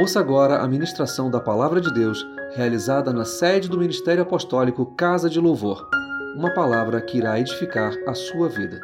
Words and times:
Ouça 0.00 0.20
agora 0.20 0.58
a 0.58 0.68
ministração 0.68 1.28
da 1.28 1.40
Palavra 1.40 1.80
de 1.80 1.92
Deus, 1.92 2.24
realizada 2.54 3.12
na 3.12 3.24
sede 3.24 3.68
do 3.68 3.76
Ministério 3.76 4.22
Apostólico 4.22 4.86
Casa 4.94 5.28
de 5.28 5.40
Louvor. 5.40 5.88
Uma 6.36 6.54
palavra 6.54 7.00
que 7.00 7.18
irá 7.18 7.40
edificar 7.40 7.92
a 8.06 8.14
sua 8.14 8.48
vida. 8.48 8.80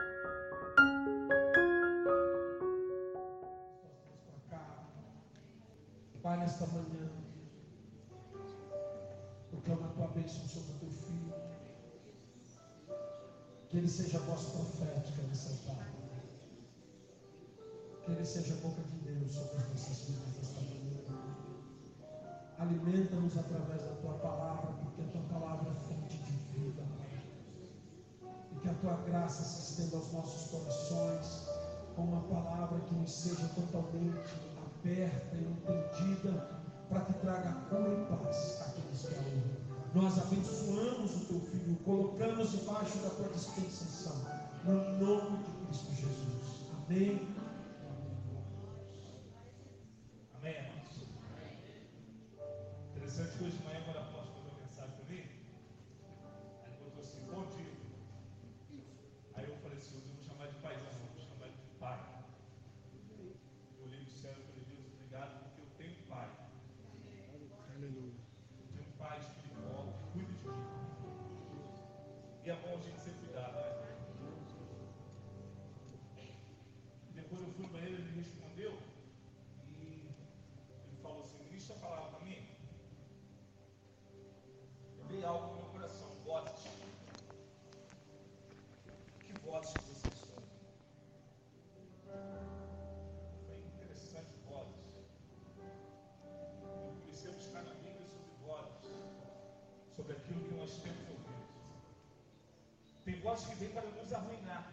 Vozes 103.35 103.49
que 103.49 103.55
vêm 103.57 103.71
para 103.71 103.83
nos 103.83 104.13
arruinar. 104.13 104.65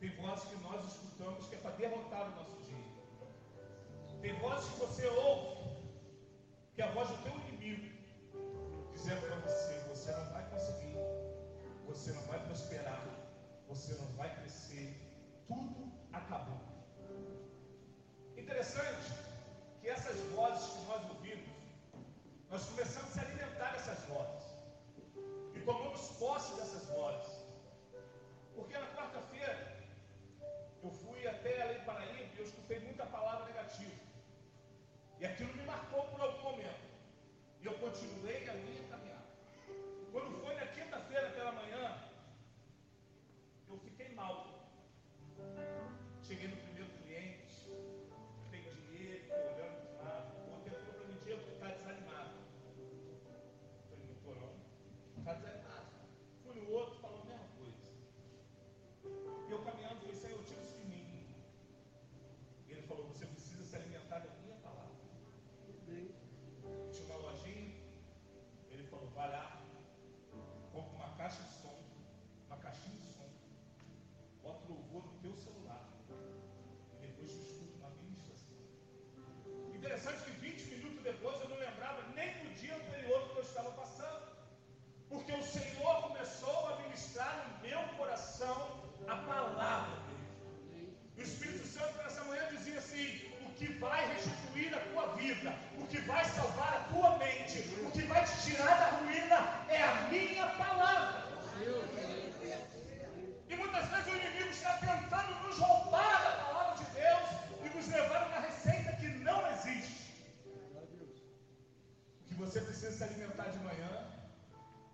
Tem 0.00 0.10
vozes 0.16 0.44
que 0.48 0.56
nós 0.56 0.86
escutamos 0.86 1.46
que 1.46 1.54
é 1.56 1.58
para 1.58 1.76
derrotar 1.76 2.28
o 2.28 2.36
nosso 2.36 2.56
dia. 2.62 2.84
Tem 4.22 4.32
vozes 4.38 4.70
que 4.70 4.78
você 4.80 5.06
ouve, 5.06 5.76
que 6.74 6.80
é 6.80 6.86
a 6.86 6.92
voz 6.92 7.08
do 7.10 7.18
teu 7.22 7.34
inimigo, 7.40 7.94
dizendo 8.94 9.20
para 9.26 9.36
você: 9.40 9.78
você 9.90 10.10
não 10.12 10.32
vai 10.32 10.48
conseguir, 10.48 10.96
você 11.86 12.12
não 12.12 12.22
vai 12.22 12.42
prosperar, 12.46 13.04
você 13.68 13.92
não 13.94 14.06
vai 14.14 14.34
crescer, 14.36 14.88
tudo 15.46 15.92
acabou. 16.14 16.60
Interessante 18.38 19.05
vai 69.16 69.30
lá, 69.30 69.62
compra 70.72 70.94
uma 70.94 71.16
caixa 71.16 71.42
de 71.42 71.54
som, 71.62 71.74
uma 72.46 72.56
caixinha 72.58 72.98
de 72.98 73.06
som, 73.14 73.28
bota 74.42 74.66
o 74.66 74.74
louvor 74.74 75.04
no 75.06 75.18
teu 75.22 75.34
celular 75.34 75.82
e 76.92 77.06
depois 77.06 77.32
tu 77.32 77.40
escuta 77.40 77.76
uma 77.78 77.90
ministração. 78.02 78.56
Interessante 79.74 80.24
que 80.24 80.30
20 80.32 80.64
minutos 80.74 81.02
depois 81.02 81.40
eu 81.40 81.48
não 81.48 81.56
lembrava 81.56 82.02
nem 82.14 82.30
do 82.42 82.54
dia 82.60 82.76
anterior 82.76 83.30
que 83.30 83.36
eu 83.38 83.42
estava 83.42 83.70
passando. 83.72 84.36
Porque 85.08 85.32
o 85.32 85.42
Senhor 85.42 86.02
começou 86.02 86.66
a 86.68 86.82
ministrar 86.82 87.34
no 87.48 87.68
meu 87.68 87.82
coração 87.96 88.82
a 89.08 89.16
palavra 89.16 89.96
dele. 90.74 90.98
O 91.16 91.20
Espírito 91.22 91.66
Santo 91.68 91.96
nessa 91.98 92.24
manhã 92.24 92.48
dizia 92.50 92.78
assim: 92.78 93.32
o 93.46 93.50
que 93.54 93.66
vai 93.84 94.12
restituir 94.14 94.74
a 94.74 94.80
tua 94.90 95.06
vida, 95.14 95.54
o 95.78 95.86
que 95.86 96.00
vai 96.00 96.24
salvar 96.24 96.45
você 112.56 112.64
precisa 112.64 112.92
se 112.92 113.04
alimentar 113.04 113.48
de 113.50 113.58
manhã, 113.58 114.08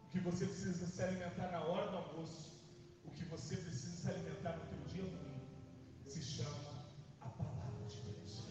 o 0.07 0.11
que 0.11 0.19
você 0.19 0.47
precisa 0.47 0.85
se 0.85 1.01
alimentar 1.01 1.49
na 1.53 1.61
hora 1.61 1.93
do 1.93 1.97
almoço, 1.97 2.51
o 3.05 3.11
que 3.13 3.25
você 3.27 3.57
precisa 3.57 3.95
se 3.95 4.09
alimentar 4.09 4.57
no 4.57 4.67
teu 4.67 4.79
dia 4.89 5.05
domingo, 5.05 5.47
se 6.09 6.21
chama 6.21 6.89
a 7.21 7.29
palavra 7.29 7.87
de 7.87 8.01
Deus. 8.01 8.43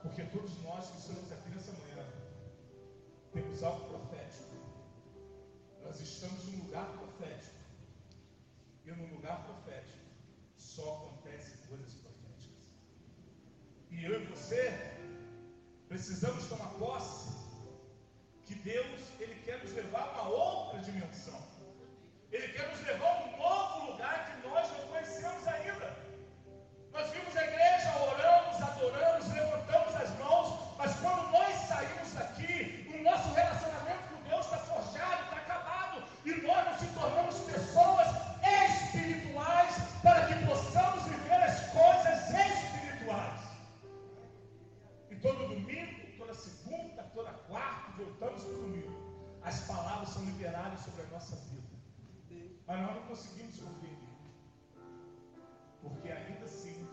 Porque 0.00 0.24
todos 0.24 0.58
nós 0.62 0.90
que 0.90 0.98
estamos 1.00 1.30
aqui 1.30 1.50
nessa 1.50 1.72
manhã 1.72 2.06
temos 3.34 3.62
algo 3.62 3.88
profético. 3.90 4.56
Nós 5.84 6.00
estamos 6.00 6.46
num 6.46 6.64
lugar 6.64 6.86
profético. 6.92 7.56
E 8.86 8.90
num 8.92 9.14
lugar 9.16 9.44
profético 9.44 9.98
só 10.56 10.96
acontecem 10.96 11.58
coisas 11.68 11.92
proféticas. 11.92 12.56
E 13.90 14.02
eu 14.02 14.22
e 14.22 14.24
você 14.28 14.96
precisamos 15.88 16.46
tomar 16.48 16.70
posse 16.78 17.35
que 18.46 18.54
Deus 18.54 19.00
ele 19.18 19.34
quer 19.44 19.58
nos 19.62 19.72
levar 19.72 20.14
a 20.14 20.22
uma 20.22 20.28
outra 20.28 20.78
dimensão. 20.80 21.40
Ele 22.30 22.48
quer 22.48 22.68
nos 22.70 22.80
levar 22.86 23.08
a 23.08 23.24
um 23.24 23.36
novo 23.36 23.92
lugar 23.92 24.16
que 24.26 24.48
nós 24.48 24.70
não 24.70 24.86
conhecemos 24.88 25.46
ainda. 25.48 25.96
Nós 26.92 27.10
vimos 27.10 27.36
a 27.36 27.44
igreja, 27.44 27.65
Porque 55.88 56.10
ainda 56.10 56.44
assim, 56.44 56.86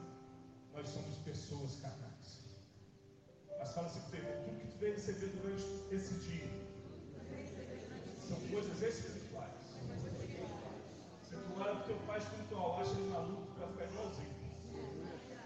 nós 0.73 0.87
somos 0.89 1.17
pessoas 1.19 1.75
carnais. 1.81 2.39
Mas 3.57 3.73
fala 3.73 3.87
assim 3.87 4.01
tudo 4.01 4.59
que 4.59 4.67
tu 4.67 4.77
veio 4.77 4.93
receber 4.95 5.27
durante 5.27 5.63
esse 5.95 6.13
dia 6.25 6.47
são 8.27 8.39
coisas 8.49 8.81
espirituais. 8.81 9.51
Se 11.23 11.35
tu 11.35 11.53
olha 11.59 11.75
para 11.75 11.81
o 11.81 11.83
teu 11.83 11.97
pai 12.07 12.19
espiritual, 12.19 12.81
acha 12.81 12.91
ele 12.91 13.09
maluco, 13.09 13.59
vai 13.59 13.67
ficar 13.71 13.85
igualzinho. 13.85 14.33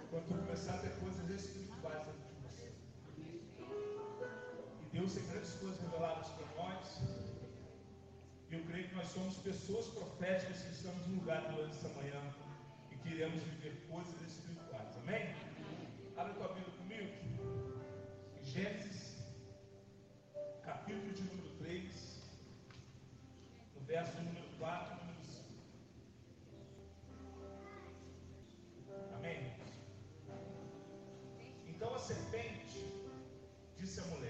Quando 0.09 0.27
tu 0.27 0.33
começar 0.35 0.75
a 0.75 0.77
ter 0.79 0.91
coisas 0.99 1.29
espirituais 1.29 2.05
dentro 2.05 2.21
de 2.27 2.41
você. 2.41 2.71
E 4.81 4.85
Deus 4.91 5.13
tem 5.13 5.27
grandes 5.27 5.53
coisas 5.53 5.79
reveladas 5.81 6.27
para 6.29 6.63
nós. 6.63 7.01
E 8.49 8.55
eu 8.55 8.63
creio 8.65 8.87
que 8.89 8.95
nós 8.95 9.07
somos 9.09 9.37
pessoas 9.37 9.87
proféticas 9.87 10.61
que 10.61 10.71
estamos 10.71 11.05
no 11.07 11.15
lugar 11.15 11.51
durante 11.51 11.75
essa 11.75 11.89
manhã 11.89 12.21
e 13.07 13.09
queremos 13.09 13.41
viver 13.41 13.87
coisas 13.89 14.21
espirituais. 14.21 14.97
Amém? 14.97 15.33
Abre 16.17 16.33
tua 16.33 16.49
Bíblia 16.49 16.73
comigo. 16.77 17.07
Em 18.37 18.43
Gênesis, 18.43 19.17
capítulo 20.63 21.13
de 21.13 21.23
número 21.23 21.49
3, 21.59 22.21
no 23.75 23.81
verso 23.85 24.21
número 24.21 24.45
4 24.59 24.93
e 24.93 24.99
número 24.99 25.23
5. 25.23 25.45
Amém? 29.15 29.53
Então 31.67 31.95
a 31.95 31.99
serpente 31.99 32.83
disse 33.77 34.01
à 34.01 34.03
mulher: 34.05 34.26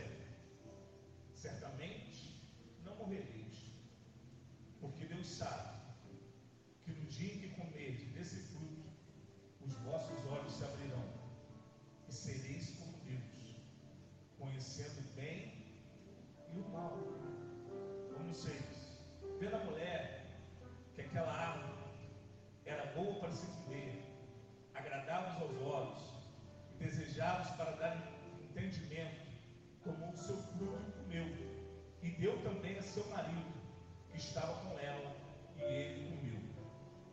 estava 34.18 34.54
com 34.62 34.80
ela, 34.80 35.16
e 35.58 35.62
ele 35.62 36.10
comeu. 36.10 36.40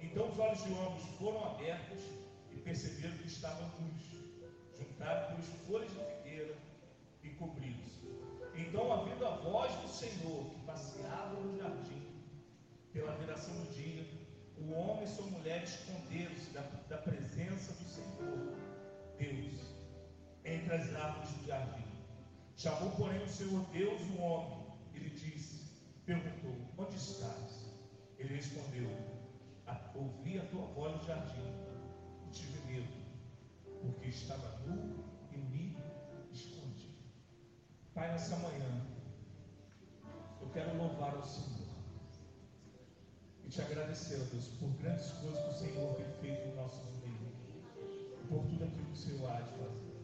Então 0.00 0.28
os 0.28 0.38
olhos 0.38 0.64
de 0.64 0.72
ambos 0.72 1.02
foram 1.18 1.44
abertos 1.44 2.00
e 2.50 2.56
perceberam 2.56 3.16
que 3.18 3.26
estavam 3.26 3.68
nus, 3.80 4.02
juntaram 4.78 5.34
pois 5.34 5.46
folhas 5.66 5.90
de 5.90 5.98
figueira 5.98 6.56
e 7.22 7.30
cobriram-se. 7.30 7.94
Então, 8.56 8.88
ouvindo 8.88 9.26
a 9.26 9.36
voz 9.36 9.74
do 9.76 9.88
Senhor 9.88 10.44
que 10.50 10.60
passeava 10.64 11.40
no 11.40 11.58
jardim, 11.58 12.04
pela 12.92 13.16
viração 13.16 13.52
do 13.56 13.72
dia, 13.72 14.06
o 14.56 14.72
homem 14.72 15.04
e 15.04 15.08
sua 15.08 15.26
mulher 15.26 15.64
esconderam-se 15.64 16.50
da, 16.50 16.60
da 16.88 16.98
presença 16.98 17.72
do 17.72 17.88
Senhor, 17.88 18.54
Deus, 19.18 19.60
entre 20.44 20.74
as 20.74 20.94
árvores 20.94 21.30
do 21.32 21.46
jardim. 21.46 21.84
Chamou, 22.56 22.90
porém, 22.92 23.20
o 23.22 23.28
Senhor 23.28 23.64
Deus 23.72 24.00
o 24.02 24.20
homem 24.20 24.64
e 24.94 24.98
lhe 25.00 25.10
disse, 25.10 25.72
perguntou, 26.06 26.54
onde 26.76 26.96
estás? 26.96 27.72
Ele 28.18 28.34
respondeu, 28.34 28.88
"A- 29.66 29.90
ouvi 29.94 30.38
a 30.38 30.44
tua 30.46 30.66
voz 30.66 30.94
no 30.96 31.02
jardim 31.04 31.52
e 32.26 32.30
tive 32.30 32.58
medo, 32.66 32.92
porque 33.82 34.08
estava 34.08 34.58
nu 34.66 35.04
e 35.32 35.36
me 35.36 35.76
escondi. 36.32 36.88
Pai, 37.94 38.10
nessa 38.12 38.36
manhã, 38.36 38.86
eu 40.40 40.48
quero 40.52 40.76
louvar 40.76 41.14
ao 41.14 41.24
Senhor 41.24 41.64
e 43.44 43.48
te 43.48 43.60
agradecer, 43.60 44.20
ó 44.20 44.24
Deus, 44.32 44.48
por 44.58 44.70
grandes 44.82 45.10
coisas 45.12 45.38
que 45.42 45.50
o 45.50 45.58
Senhor 45.58 45.94
tem 45.94 46.06
feito 46.20 46.48
em 46.48 46.54
nossos 46.56 46.82
meios 47.00 47.34
e 48.22 48.26
por 48.28 48.42
tudo 48.46 48.64
aquilo 48.64 48.86
que 48.86 48.92
o 48.92 48.96
Senhor 48.96 49.30
há 49.30 49.40
de 49.40 49.50
fazer. 49.50 49.94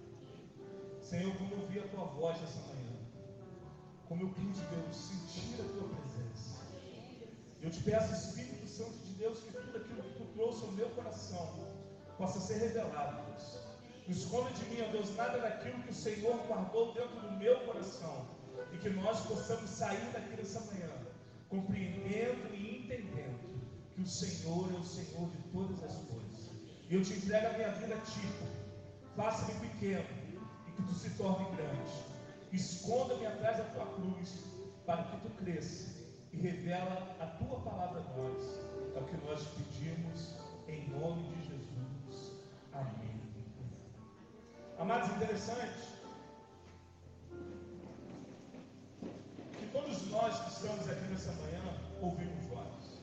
Senhor, 1.02 1.36
como 1.38 1.54
eu 1.54 1.84
a 1.84 1.88
tua 1.88 2.04
voz 2.04 2.40
nessa 2.40 2.60
manhã, 2.60 2.96
como 4.06 4.22
eu 4.22 4.28
pude, 4.28 4.60
Deus, 4.60 4.96
sentir 4.96 5.54
a 5.60 5.64
tua 5.64 5.88
presença. 5.88 6.09
Eu 7.62 7.70
te 7.70 7.82
peço, 7.82 8.12
Espírito 8.14 8.66
Santo 8.66 8.98
de 9.04 9.12
Deus, 9.14 9.38
que 9.40 9.52
tudo 9.52 9.76
aquilo 9.76 10.02
que 10.02 10.14
tu 10.14 10.24
trouxe 10.32 10.64
ao 10.64 10.72
meu 10.72 10.88
coração 10.90 11.68
possa 12.16 12.40
ser 12.40 12.58
revelado, 12.58 13.22
Deus. 13.26 13.58
Esconda 14.08 14.50
de 14.50 14.64
mim, 14.64 14.80
ó 14.80 14.90
Deus, 14.90 15.14
nada 15.14 15.38
daquilo 15.38 15.82
que 15.82 15.90
o 15.90 15.94
Senhor 15.94 16.36
guardou 16.46 16.94
dentro 16.94 17.20
do 17.20 17.32
meu 17.32 17.60
coração 17.66 18.28
e 18.72 18.78
que 18.78 18.88
nós 18.90 19.20
possamos 19.26 19.68
sair 19.70 20.10
daqui 20.12 20.36
nessa 20.36 20.60
manhã 20.72 20.90
compreendendo 21.50 22.54
e 22.54 22.78
entendendo 22.78 23.60
que 23.94 24.00
o 24.00 24.06
Senhor 24.06 24.72
é 24.72 24.78
o 24.78 24.84
Senhor 24.84 25.30
de 25.30 25.38
todas 25.52 25.82
as 25.84 25.96
coisas. 26.06 26.50
E 26.88 26.94
eu 26.94 27.02
te 27.02 27.12
entrego 27.12 27.46
a 27.46 27.52
minha 27.52 27.72
vida 27.72 27.94
a 27.94 28.00
ti. 28.00 28.26
Faça-me 29.16 29.68
pequeno 29.68 30.06
e 30.66 30.72
que 30.72 30.82
tu 30.82 30.94
se 30.94 31.10
torne 31.10 31.44
grande. 31.56 31.92
Esconda-me 32.52 33.26
atrás 33.26 33.58
da 33.58 33.64
tua 33.64 33.86
cruz 33.94 34.44
para 34.86 35.04
que 35.04 35.20
tu 35.20 35.30
cresça 35.36 35.99
e 36.32 36.36
revela 36.36 37.16
a 37.20 37.26
tua 37.26 37.60
palavra 37.60 38.00
a 38.00 38.16
nós. 38.16 38.42
É 38.94 39.00
o 39.00 39.04
que 39.04 39.16
nós 39.26 39.46
pedimos 39.56 40.34
em 40.68 40.88
nome 40.90 41.22
de 41.34 41.42
Jesus. 41.48 42.32
Amém. 42.72 43.20
Amados, 44.78 45.10
interessante 45.10 45.90
que 49.58 49.66
todos 49.72 50.06
nós 50.10 50.38
que 50.40 50.50
estamos 50.50 50.88
aqui 50.88 51.04
nessa 51.10 51.32
manhã 51.32 51.62
ouvimos 52.00 52.44
vozes. 52.46 53.00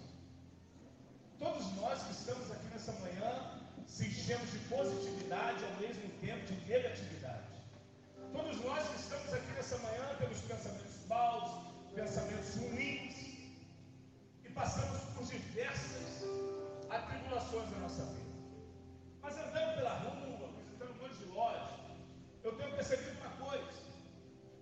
Todos 1.40 1.72
nós 1.76 2.02
que 2.04 2.12
estamos 2.12 2.52
aqui 2.52 2.68
nessa 2.74 2.94
manhã 2.94 3.62
se 3.88 4.08
enchemos 4.08 4.52
de 4.52 4.60
positividade 4.60 5.64
ao 5.64 5.82
mesmo 5.82 6.10
tempo 6.20 6.46
de 6.46 6.56
negatividade. 6.68 7.48
Todos 8.34 8.60
nós 8.64 8.88
que 8.90 9.00
estamos 9.00 9.34
aqui 9.34 9.52
nessa 9.54 9.78
manhã 9.78 10.16
temos 10.20 10.40
pensamentos 10.42 11.06
maus, 11.08 11.52
pensamentos 11.94 12.56
ruins 12.56 13.07
passamos 14.58 15.00
por 15.14 15.24
diversas 15.24 16.26
atribulações 16.90 17.70
na 17.70 17.78
nossa 17.78 18.06
vida. 18.06 18.34
Mas 19.22 19.38
andando 19.38 19.76
pela 19.76 19.94
rua, 20.00 20.50
visitando 20.58 20.92
um 20.94 21.04
monte 21.04 21.18
de 21.18 21.26
lojas, 21.26 21.80
eu 22.44 22.56
tenho 22.58 22.76
percebido 22.76 23.20
uma 23.22 23.30
coisa. 23.46 23.72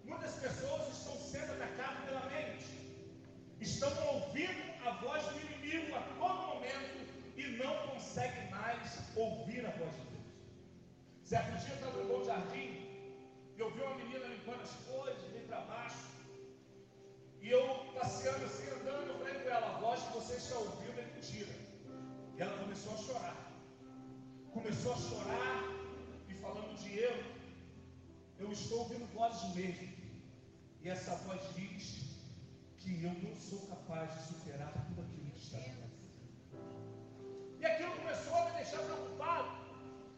Muitas 0.04 0.34
pessoas 0.36 0.90
estão 0.90 1.16
sendo 1.18 1.54
atacadas 1.54 2.04
pela 2.04 2.26
mente. 2.26 2.66
Estão 3.62 3.90
ouvindo 4.08 4.64
a 4.86 4.92
voz 4.92 5.24
do 5.28 5.40
inimigo 5.40 5.96
a 5.96 6.02
todo 6.20 6.48
momento 6.56 7.08
e 7.38 7.44
não 7.56 7.88
conseguem 7.88 8.50
mais 8.52 9.00
ouvir 9.16 9.66
a 9.66 9.72
voz 9.72 9.96
de 9.96 10.02
Deus. 10.12 10.26
Certo 11.24 11.58
dia 11.58 11.70
eu 11.70 11.76
estava 11.76 12.04
no 12.04 12.10
bom 12.10 12.26
jardim 12.26 12.68
e 13.56 13.60
eu 13.60 13.72
vi 13.72 13.80
uma 13.80 13.96
menina 13.96 14.26
limpando 14.28 14.62
as 14.62 14.76
coisas, 14.92 15.24
bem 15.32 15.48
para 15.48 15.62
baixo. 15.62 16.05
E 17.46 17.52
eu 17.52 17.64
passeando 17.94 18.44
assim, 18.44 18.68
andando, 18.70 19.08
eu 19.08 19.20
falei 19.20 19.36
com 19.36 19.50
ela, 19.50 19.68
a 19.76 19.80
voz 19.80 20.02
que 20.02 20.14
você 20.14 20.34
está 20.34 20.58
ouvindo 20.58 21.00
é 21.00 21.06
mentira. 21.14 21.54
E 22.36 22.42
ela 22.42 22.58
começou 22.58 22.94
a 22.96 22.98
chorar. 22.98 23.38
Começou 24.52 24.94
a 24.94 24.98
chorar 24.98 25.64
e 26.28 26.34
falando 26.34 26.76
de 26.76 26.98
eu, 26.98 27.24
eu 28.40 28.52
estou 28.52 28.80
ouvindo 28.80 29.06
vozes 29.14 29.54
mesmo. 29.54 29.94
E 30.82 30.90
essa 30.90 31.14
voz 31.18 31.40
diz 31.54 32.16
que 32.80 33.04
eu 33.04 33.14
não 33.14 33.36
sou 33.36 33.60
capaz 33.68 34.12
de 34.16 34.24
superar 34.30 34.74
tudo 34.88 35.02
aquilo 35.02 35.30
que 35.30 35.38
está 35.38 35.60
vida. 35.60 35.88
E 37.60 37.64
aquilo 37.64 37.92
começou 37.92 38.38
a 38.38 38.46
me 38.46 38.56
deixar 38.56 38.80
preocupado, 38.80 39.50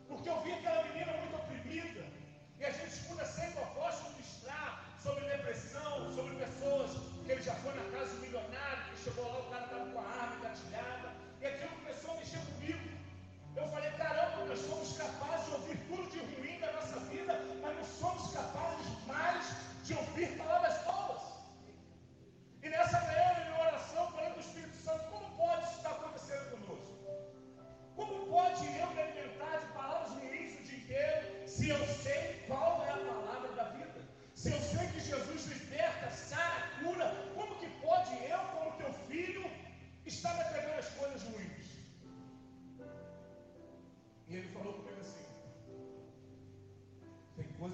porque 0.07 0.29
eu 0.29 0.41
vi 0.43 0.53
aquela 0.53 0.81
menina 0.85 1.11
muito 1.17 1.35
oprimida, 1.35 2.05
e 2.57 2.63
a 2.63 2.71
gente 2.71 2.87
escuta 2.87 3.25
sempre 3.25 3.59
o 3.59 3.63
apóstolo 3.63 4.13
ministrar 4.13 4.97
sobre 5.03 5.25
depressão, 5.25 6.15
sobre 6.15 6.35
pessoas 6.37 7.16
que 7.27 7.33
ele 7.33 7.43
já 7.43 7.55
foi 7.55 7.73
na 7.75 7.83
casa 7.91 8.15
do 8.15 8.21
milionário, 8.21 8.83
que 8.95 9.03
chegou 9.03 9.27
lá, 9.27 9.39
o 9.39 9.51
cara 9.51 9.65
estava 9.65 9.85
com 9.91 9.99
a 9.99 10.03
arma 10.03 10.35
engatilhada, 10.37 11.11
e 11.41 11.45
aquilo 11.45 11.71
começou 11.71 12.11
a 12.11 12.15
mexer 12.15 12.39
comigo. 12.39 12.89
Eu 13.53 13.67
falei, 13.67 13.91
caramba, 13.91 14.45
nós 14.45 14.59
somos 14.59 14.97
capazes 14.97 15.45
de 15.45 15.51
ouvir 15.51 15.77
tudo 15.89 16.09
de 16.09 16.19
ruim 16.19 16.59
da 16.59 16.71
nossa 16.71 16.99
vida, 17.11 17.33
mas 17.61 17.75
não 17.75 17.83
somos 17.83 18.33
capazes 18.33 19.05
mais 19.05 19.45
de 19.83 19.93
ouvir 19.93 20.37
palavras 20.37 20.56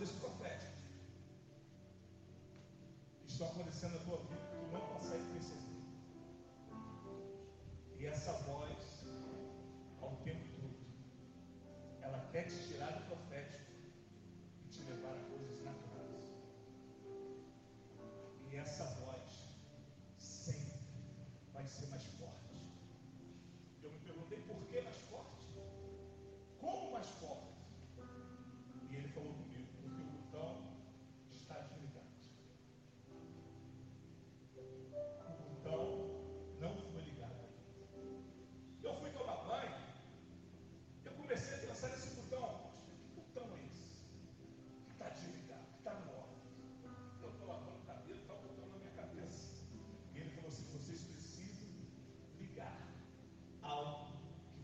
E 0.01 0.42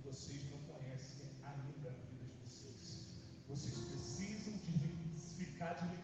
vocês 0.10 0.44
não 0.50 0.58
conhecem 0.64 1.30
ainda 1.44 1.58
na 1.58 1.64
vida 1.68 1.92
de 2.10 2.34
vocês. 2.44 3.06
Vocês 3.48 3.78
precisam 3.78 4.54
de 4.58 4.72
ficar 5.38 5.74
desligado 5.74 5.99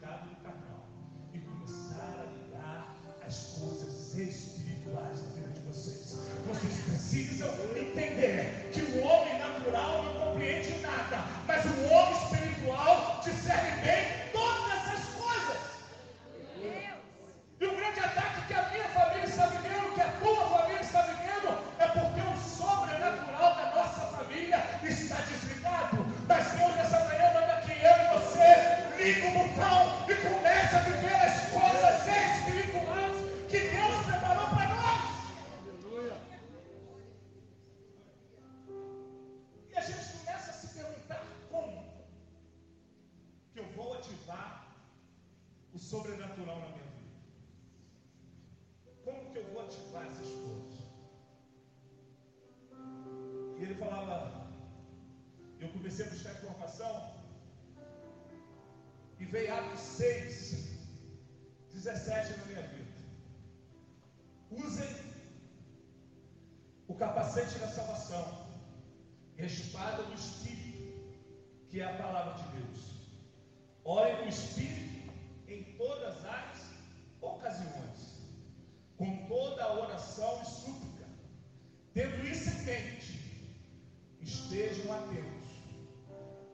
estejam 84.56 84.94
atentos 84.94 85.50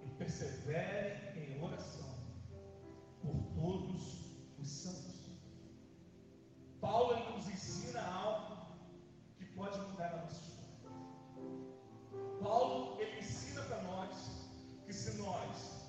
e 0.03 0.09
perseverem 0.17 1.19
em 1.35 1.63
oração 1.63 2.09
por 3.21 3.35
todos 3.53 4.25
os 4.57 4.67
santos. 4.67 5.37
Paulo 6.79 7.35
nos 7.35 7.47
ensina 7.47 8.01
algo 8.01 8.57
que 9.37 9.45
pode 9.53 9.79
mudar 9.81 10.13
a 10.13 10.17
nossa 10.23 10.41
história. 10.41 10.89
Paulo 12.41 12.99
ele 12.99 13.19
ensina 13.19 13.61
para 13.65 13.83
nós 13.83 14.49
que 14.87 14.93
se 14.93 15.17
nós 15.17 15.85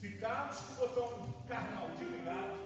ficarmos 0.00 0.58
com 0.58 0.72
o 0.72 0.88
botão 0.88 1.32
carnal 1.46 1.88
desligado 1.98 2.58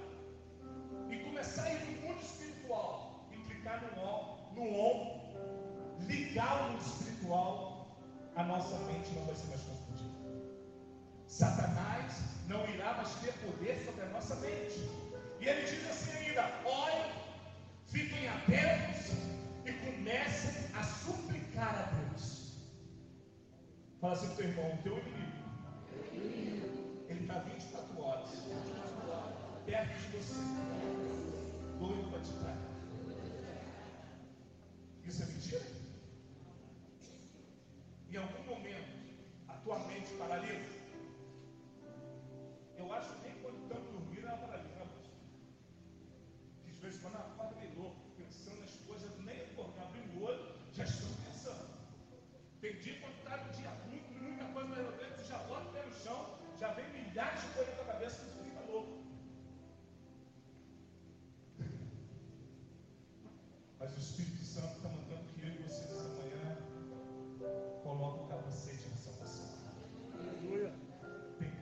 e 1.11 1.25
começar 1.25 1.65
a 1.65 1.75
ir 1.75 1.91
no 1.91 2.09
mundo 2.09 2.23
espiritual 2.23 3.29
e 3.33 3.37
clicar 3.37 3.83
no 3.95 4.03
on, 4.03 4.55
no 4.55 4.63
on, 4.63 6.07
ligar 6.07 6.63
o 6.63 6.73
mundo 6.73 6.81
espiritual, 6.81 7.68
a 8.39 8.45
nossa 8.45 8.79
mente 8.87 9.11
não 9.15 9.25
vai 9.25 9.35
ser 9.35 9.49
mais 9.49 9.63
confundida. 9.63 10.17
Satanás 11.27 12.23
não 12.47 12.65
irá 12.69 12.95
mais 12.95 13.13
ter 13.17 13.33
poder 13.35 13.85
sobre 13.85 14.03
a 14.03 14.09
nossa 14.11 14.37
mente. 14.37 14.89
E 15.41 15.49
ele 15.49 15.67
diz 15.67 15.85
assim 15.91 16.13
ainda: 16.19 16.49
olhem, 16.65 17.11
fiquem 17.87 18.29
atentos 18.29 19.11
e 19.67 19.73
comecem 19.73 20.71
a 20.73 20.85
suplicar 20.85 21.75
a 21.75 21.83
Deus. 21.97 22.53
Fala 24.01 24.13
assim 24.13 24.27
para 24.27 24.35
o 24.35 24.37
teu 24.37 24.49
irmão, 24.49 24.73
o 24.73 24.83
teu 24.85 24.99
inimigo. 24.99 25.39
Ele 27.09 27.23
está 27.23 27.41
24 27.41 28.01
horas 28.01 28.31
perto 29.67 29.99
de 29.99 30.17
você, 30.17 30.39
doido 31.81 32.09
para 32.11 32.21
te 32.21 32.33
tragar. 32.35 32.57
Isso 35.05 35.25
é 35.25 35.27
mentira? 35.27 35.78
Em 38.11 38.17
algum 38.17 38.43
momento, 38.45 38.89
a 39.49 39.53
tua 39.55 39.79
mente 39.81 40.15
paralisa. 40.15 40.79
Eu 42.79 42.91
acho 42.93 43.13
que 43.21 43.28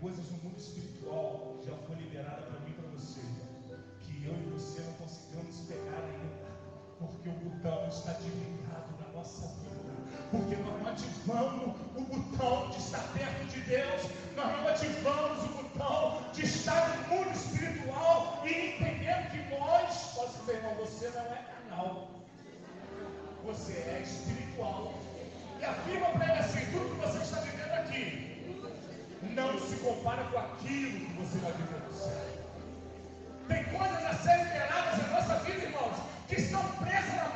coisas 0.07 0.31
no 0.31 0.39
mundo 0.39 0.57
espiritual 0.57 1.57
já 1.67 1.75
foi 1.85 1.97
liberada 1.97 2.43
para 2.43 2.61
mim 2.61 2.71
e 2.71 2.75
para 2.75 2.89
você, 2.91 3.21
que 4.03 4.25
eu 4.25 4.35
e 4.35 4.51
você 4.55 4.81
não 4.83 4.93
conseguimos 4.93 5.57
pegar 5.67 5.99
ainda, 5.99 6.47
porque 7.01 7.29
o 7.29 7.33
botão 7.33 7.89
está 7.89 8.13
desligado 8.13 8.95
na 9.01 9.09
nossa 9.19 9.49
vida. 9.49 9.97
Porque 10.31 10.55
nós 10.55 10.81
não 10.81 10.91
ativamos 10.93 11.75
o 11.97 12.01
botão 12.03 12.71
de 12.71 12.77
estar 12.77 13.03
perto 13.15 13.47
de 13.47 13.61
Deus, 13.63 14.03
nós 14.37 14.57
não 14.57 14.69
ativamos 14.69 15.45
o 15.45 15.49
botão 15.49 16.23
de 16.33 16.45
estar 16.45 16.89
no 16.89 17.17
mundo 17.17 17.35
espiritual 17.35 18.43
e 18.45 18.77
entendendo 18.77 19.31
que 19.33 19.59
nós, 19.59 20.13
posso 20.15 20.39
dizer, 20.39 20.55
irmão, 20.55 20.75
você 20.77 21.11
não 21.11 21.23
é 21.23 21.45
carnal, 21.51 22.11
você 23.45 23.73
é 23.73 24.03
espiritual. 24.05 24.95
E 25.59 25.65
afirma 25.65 26.11
para 26.11 26.25
ele 26.27 26.39
assim: 26.39 26.71
tudo 26.71 26.95
que 26.95 27.07
você 27.07 27.19
está 27.25 27.41
vivendo 27.41 27.73
aqui 27.73 28.26
não 29.37 29.61
se 29.61 29.77
compara 29.77 30.25
com 30.25 30.39
aquilo 30.39 30.99
que 30.99 31.13
você 31.13 31.39
vai 31.39 31.53
viver 31.53 31.81
no 31.87 31.95
céu. 31.95 32.47
Tem 33.49 33.65
coisas 33.65 34.07
a 34.07 34.15
serem 34.15 34.45
liberadas 34.45 34.99
na 34.99 35.09
nossa 35.09 35.35
vida, 35.45 35.63
irmãos, 35.63 35.97
que 36.27 36.37
estão 36.37 36.63
presas 36.79 37.15
na 37.17 37.29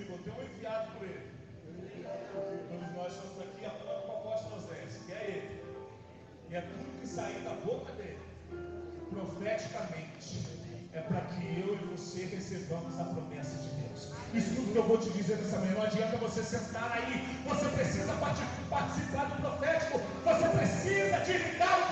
comigo, 0.00 0.12
eu 0.12 0.18
tenho 0.18 0.36
um 0.36 0.54
enviado 0.54 0.92
por 0.92 1.06
ele. 1.06 1.30
Todos 2.68 2.94
nós 2.94 3.12
estamos 3.12 3.40
aqui 3.40 3.66
a 3.66 3.70
prova 3.70 4.00
com 4.02 4.12
o 4.12 4.16
apóstolo 4.16 4.56
Oséias, 4.56 4.96
que 5.06 5.12
é 5.12 5.24
ele. 5.28 5.60
E 6.50 6.54
é 6.54 6.60
tudo 6.62 7.00
que 7.00 7.06
sair 7.06 7.40
da 7.42 7.54
boca 7.64 7.92
dele, 7.92 8.18
profeticamente, 9.10 10.42
é 10.92 11.00
para 11.00 11.20
que 11.20 11.60
eu 11.60 11.74
e 11.74 11.96
você 11.96 12.24
recebamos 12.24 12.98
a 12.98 13.04
promessa 13.04 13.56
de 13.62 13.68
Deus. 13.82 14.12
Isso 14.34 14.54
tudo 14.56 14.72
que 14.72 14.78
eu 14.78 14.84
vou 14.84 14.98
te 14.98 15.10
dizer 15.10 15.36
nessa 15.36 15.58
manhã, 15.58 15.74
não 15.74 15.82
adianta 15.82 16.16
você 16.16 16.42
sentar 16.42 16.90
aí. 16.92 17.40
Você 17.46 17.68
precisa 17.68 18.12
participar 18.68 19.28
do 19.28 19.40
profético. 19.40 20.00
Você 20.24 20.48
precisa 20.48 21.18
de 21.20 21.38
ligar 21.38 21.89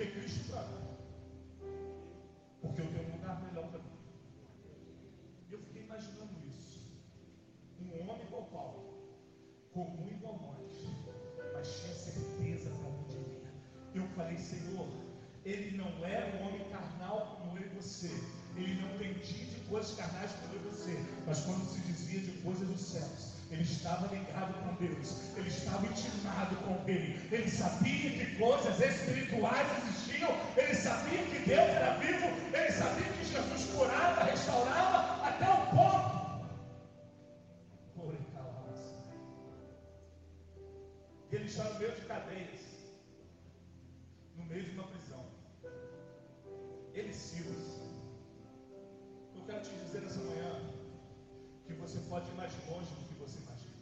Porque 0.00 0.18
Cristo 0.18 0.56
mim. 0.56 1.66
Porque 2.62 2.80
eu 2.80 2.86
tenho 2.86 3.10
um 3.10 3.16
lugar 3.18 3.42
melhor 3.42 3.68
para 3.68 3.80
mim. 3.80 3.98
Eu 5.50 5.58
fiquei 5.58 5.82
imaginando 5.82 6.40
isso. 6.48 6.80
Um 7.78 8.08
homem 8.08 8.26
igual 8.26 8.44
Paulo, 8.44 8.94
comum 9.74 10.08
igual 10.08 10.40
nós, 10.40 10.72
mas 11.52 11.80
tinha 11.80 11.92
certeza 11.92 12.70
para 12.70 12.88
onde 12.88 13.14
ia. 13.14 13.52
Eu 13.94 14.08
falei, 14.16 14.38
Senhor, 14.38 14.88
ele 15.44 15.76
não 15.76 15.92
era 16.02 16.34
um 16.34 16.48
homem 16.48 16.66
carnal 16.70 17.36
como 17.36 17.58
eu 17.58 17.66
e 17.66 17.74
você. 17.74 18.08
Ele 18.56 18.80
não 18.80 18.94
entendia 18.94 19.44
de 19.44 19.60
coisas 19.68 19.94
carnais 19.96 20.32
como 20.32 20.54
eu 20.54 20.60
e 20.60 20.64
você. 20.70 20.96
Mas 21.26 21.40
quando 21.40 21.68
se 21.68 21.78
dizia 21.80 22.20
de 22.20 22.40
coisas 22.40 22.66
dos 22.66 22.80
céus, 22.80 23.39
ele 23.50 23.62
estava 23.62 24.06
ligado 24.14 24.54
com 24.62 24.74
Deus. 24.76 25.36
Ele 25.36 25.48
estava 25.48 25.86
intimado 25.86 26.56
com 26.56 26.88
Ele. 26.88 27.28
Ele 27.34 27.50
sabia 27.50 28.10
que 28.10 28.36
coisas 28.36 28.80
espirituais 28.80 29.66
existiam. 29.78 30.30
Ele 30.56 30.74
sabia 30.74 31.22
que 31.24 31.38
Deus 31.40 31.68
era 31.68 31.98
vivo. 31.98 32.26
Ele 32.54 32.72
sabia 32.72 33.12
que 33.12 33.24
Jesus 33.24 33.64
curava, 33.74 34.24
restaurava 34.24 35.26
até 35.26 35.48
o 35.48 35.66
ponto. 35.76 36.20
Ele 41.32 41.44
está 41.44 41.62
no 41.62 41.78
meio 41.78 41.92
de 41.92 42.00
cadeias, 42.06 42.60
no 44.36 44.44
meio 44.46 44.64
de 44.64 44.70
uma 44.72 44.82
prisão. 44.88 45.24
Ele 46.92 47.12
Silas. 47.12 47.80
Eu 49.36 49.42
quero 49.46 49.62
te 49.62 49.70
dizer 49.70 50.00
nessa 50.02 50.18
manhã 50.18 50.60
que 51.66 51.72
você 51.74 52.00
pode 52.08 52.28
ir 52.30 52.34
mais 52.34 52.52
longe 52.68 52.90
do 52.96 53.06
que 53.06 53.14
você 53.14 53.38
imagina. 53.38 53.76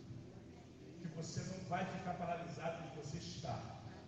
Que 1.00 1.07
você 1.18 1.40
não 1.40 1.58
vai 1.68 1.84
ficar 1.84 2.14
paralisado 2.14 2.78
onde 2.84 3.06
você 3.06 3.18
está. 3.18 3.58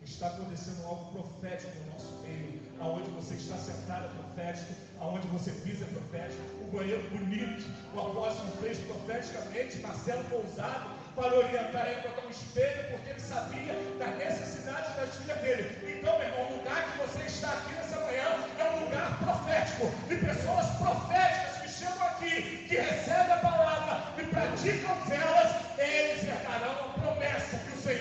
Está 0.02 0.28
acontecendo 0.28 0.86
algo 0.86 1.12
profético 1.12 1.76
no 1.80 1.92
nosso 1.92 2.22
meio. 2.22 2.62
Aonde 2.80 3.10
você 3.10 3.34
está 3.34 3.56
sentado 3.56 4.06
é 4.06 4.08
profético. 4.08 4.72
Aonde 5.00 5.26
você 5.28 5.50
pisa 5.50 5.84
é 5.84 5.88
profético. 5.88 6.42
O 6.62 6.70
banheiro 6.70 7.10
bonito. 7.10 7.68
O 7.94 8.00
apóstolo 8.00 8.50
fez 8.62 8.78
profeticamente. 8.78 9.78
Marcelo 9.78 10.24
Pousado 10.24 11.00
para 11.16 11.36
orientar 11.36 11.86
ele 11.88 12.00
botar 12.00 12.26
um 12.26 12.30
espelho, 12.30 12.90
porque 12.90 13.10
ele 13.10 13.20
sabia 13.20 13.74
das 13.98 14.16
necessidades 14.16 14.94
das 14.96 15.14
filhas 15.16 15.38
dele. 15.40 15.98
Então, 15.98 16.18
meu 16.18 16.28
irmão, 16.28 16.52
o 16.52 16.56
lugar 16.58 16.92
que 16.92 16.98
você 16.98 17.26
está 17.26 17.50
aqui 17.50 17.74
nessa 17.74 18.00
manhã 18.00 18.46
é 18.58 18.70
um 18.70 18.84
lugar 18.84 19.18
profético, 19.18 19.90
de 20.08 20.16
pessoas 20.16 20.66
proféticas 20.78 21.58
que 21.60 21.68
chegam 21.68 22.06
aqui, 22.06 22.66
que 22.68 22.76
recebem 22.76 23.32
a 23.32 23.36
palavra 23.38 24.22
e 24.22 24.26
praticam 24.28 24.96
elas, 25.10 25.10
eles 25.10 25.20
herdarão 25.20 25.38
a 25.38 25.39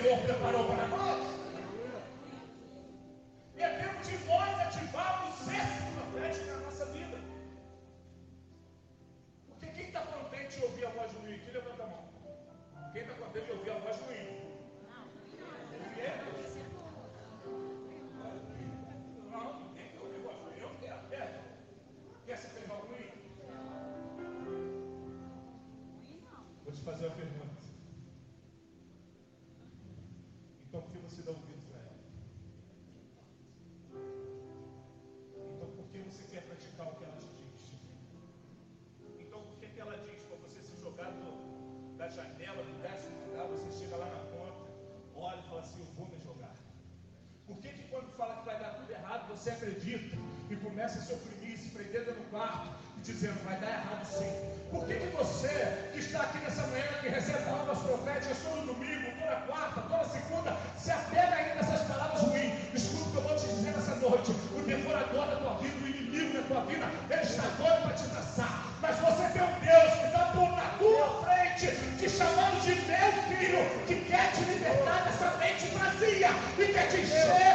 que 0.00 0.06
o 0.06 0.08
Senhor 0.08 0.18
preparou 0.22 0.64
para 0.64 0.86
nós. 0.88 1.19
E 77.12 77.49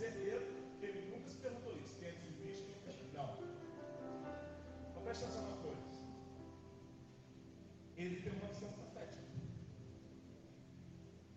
certeza 0.00 0.60
ele 0.80 1.10
nunca 1.10 1.28
se 1.28 1.36
perguntou 1.36 1.76
isso. 1.76 1.98
Quem 1.98 2.08
é 2.08 2.12
quem 2.12 2.54
é 2.88 3.12
Não. 3.12 3.36
Então 4.88 5.02
presta 5.02 5.26
atenção 5.26 5.42
numa 5.42 5.62
coisa. 5.62 5.82
Ele 7.98 8.22
tem 8.22 8.32
uma 8.32 8.48
visão 8.48 8.72
profética. 8.72 9.22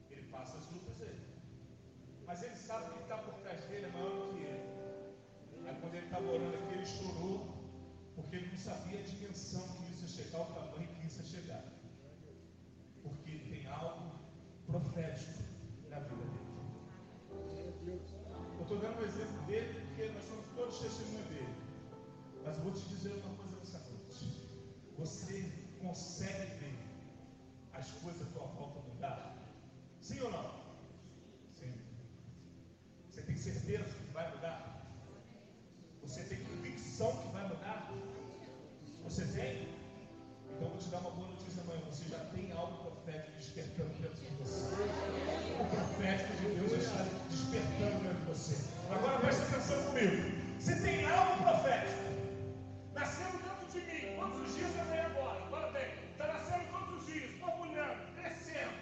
Ele 0.09 0.23
passa 0.31 0.57
as 0.59 0.71
lutas 0.71 0.95
dele. 0.95 1.19
Mas 2.25 2.41
ele 2.43 2.55
sabe 2.55 2.93
que 2.93 3.01
está 3.01 3.17
por 3.17 3.33
trás 3.41 3.65
dele 3.65 3.85
é 3.85 3.89
maior 3.89 4.27
do 4.27 4.33
que 4.33 4.43
ele. 4.43 5.67
Aí 5.67 5.75
quando 5.81 5.95
ele 5.95 6.05
estava 6.05 6.25
orando 6.25 6.55
aqui, 6.55 6.73
ele 6.73 6.85
chorou, 6.85 7.37
porque 8.15 8.35
ele 8.37 8.47
não 8.49 8.57
sabia 8.57 8.99
a 8.99 9.03
dimensão 9.03 9.67
que 9.75 9.91
isso 9.91 10.03
ia 10.03 10.23
chegar, 10.23 10.41
o 10.41 10.53
tamanho 10.53 10.87
que 10.87 11.05
isso 11.05 11.19
ia 11.21 11.41
chegar. 11.41 11.63
Porque 13.01 13.29
ele 13.29 13.49
tem 13.49 13.67
algo 13.67 14.19
profético 14.65 15.42
estou 18.73 18.89
dando 18.89 19.01
um 19.01 19.05
exemplo 19.05 19.41
dele, 19.45 19.81
porque 19.87 20.09
nós 20.09 20.23
somos 20.25 20.45
todos 20.55 20.79
testemunhas 20.79 21.27
dele. 21.27 21.55
Mas 22.43 22.57
vou 22.57 22.71
te 22.71 22.81
dizer 22.89 23.13
uma 23.23 23.35
coisa 23.35 23.55
nessa 23.57 23.79
noite. 23.79 24.49
Você 24.97 25.51
consegue 25.79 26.55
ver 26.55 26.77
as 27.73 27.91
coisas 27.91 28.21
à 28.21 28.25
tua 28.31 28.47
volta 28.47 28.79
mudar? 28.79 29.35
Sim 30.01 30.21
ou 30.21 30.31
não? 30.31 30.51
Sim. 31.53 31.73
Você 33.09 33.21
tem 33.21 33.37
certeza 33.37 33.83
que 33.83 34.11
vai 34.11 34.29
mudar? 34.35 34.87
Você 36.01 36.23
tem 36.23 36.43
convicção 36.43 37.15
que 37.17 37.27
vai 37.27 37.47
mudar? 37.47 37.91
Você 39.03 39.25
tem? 39.25 39.67
Então 40.49 40.69
vou 40.69 40.77
te 40.77 40.89
dar 40.89 40.99
uma 40.99 41.11
boa 41.11 41.27
notícia 41.27 41.61
amanhã. 41.61 41.81
Você 41.91 42.05
já 42.09 42.19
tem 42.25 42.51
algo 42.51 42.89
profético 42.89 43.37
despertando 43.37 43.93
dentro 44.01 44.19
de 44.19 44.35
você. 44.37 45.32
Você. 48.33 48.57
Agora 48.89 49.19
presta 49.19 49.43
atenção 49.43 49.83
comigo. 49.83 50.59
Se 50.59 50.81
tem 50.81 51.05
algo 51.05 51.43
profético, 51.43 52.03
nascendo 52.93 53.37
dentro 53.37 53.67
de 53.71 53.79
mim, 53.85 54.15
quantos 54.15 54.41
os 54.41 54.55
dias 54.55 54.75
eu 54.75 54.85
tenho 54.85 55.05
agora? 55.05 55.43
Agora 55.45 55.71
tem. 55.71 55.87
Está 56.11 56.27
nascendo 56.27 56.63
todos 56.71 56.99
os 56.99 57.13
dias, 57.13 57.31
borbulhando, 57.39 58.13
crescendo. 58.15 58.73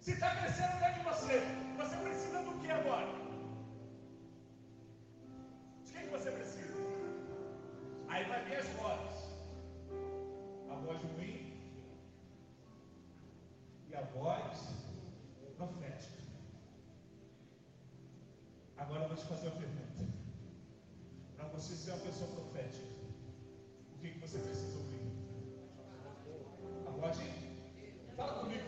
Se 0.00 0.12
está 0.12 0.30
crescendo 0.36 0.78
dentro 0.78 0.94
de 0.94 1.08
você, 1.08 1.42
você 1.76 1.96
precisa 1.96 2.42
do 2.42 2.60
que 2.60 2.70
agora? 2.70 3.08
De 5.84 5.92
quem 5.92 6.02
que 6.02 6.10
você 6.10 6.30
precisa? 6.30 6.76
Aí 8.08 8.24
vai 8.24 8.44
vir 8.44 8.58
as 8.58 8.68
vozes. 8.68 9.26
A 10.70 10.74
voz 10.74 11.00
ruim 11.02 11.52
e 13.90 13.96
a 13.96 14.02
voz 14.02 14.58
profética. 15.56 16.16
Agora 18.96 19.10
eu 19.10 19.14
vou 19.14 19.24
te 19.24 19.28
fazer 19.28 19.48
uma 19.48 19.56
pergunta. 19.56 20.04
Para 21.36 21.48
você 21.48 21.76
ser 21.76 21.90
uma 21.90 22.00
pessoa 22.00 22.30
profética, 22.30 22.86
o 23.92 23.98
que, 23.98 24.10
que 24.10 24.18
você 24.18 24.38
precisa 24.38 24.78
ouvir? 24.78 25.12
A 26.86 26.90
voz 26.92 27.18
de. 27.18 28.14
Fala 28.16 28.40
comigo 28.40 28.64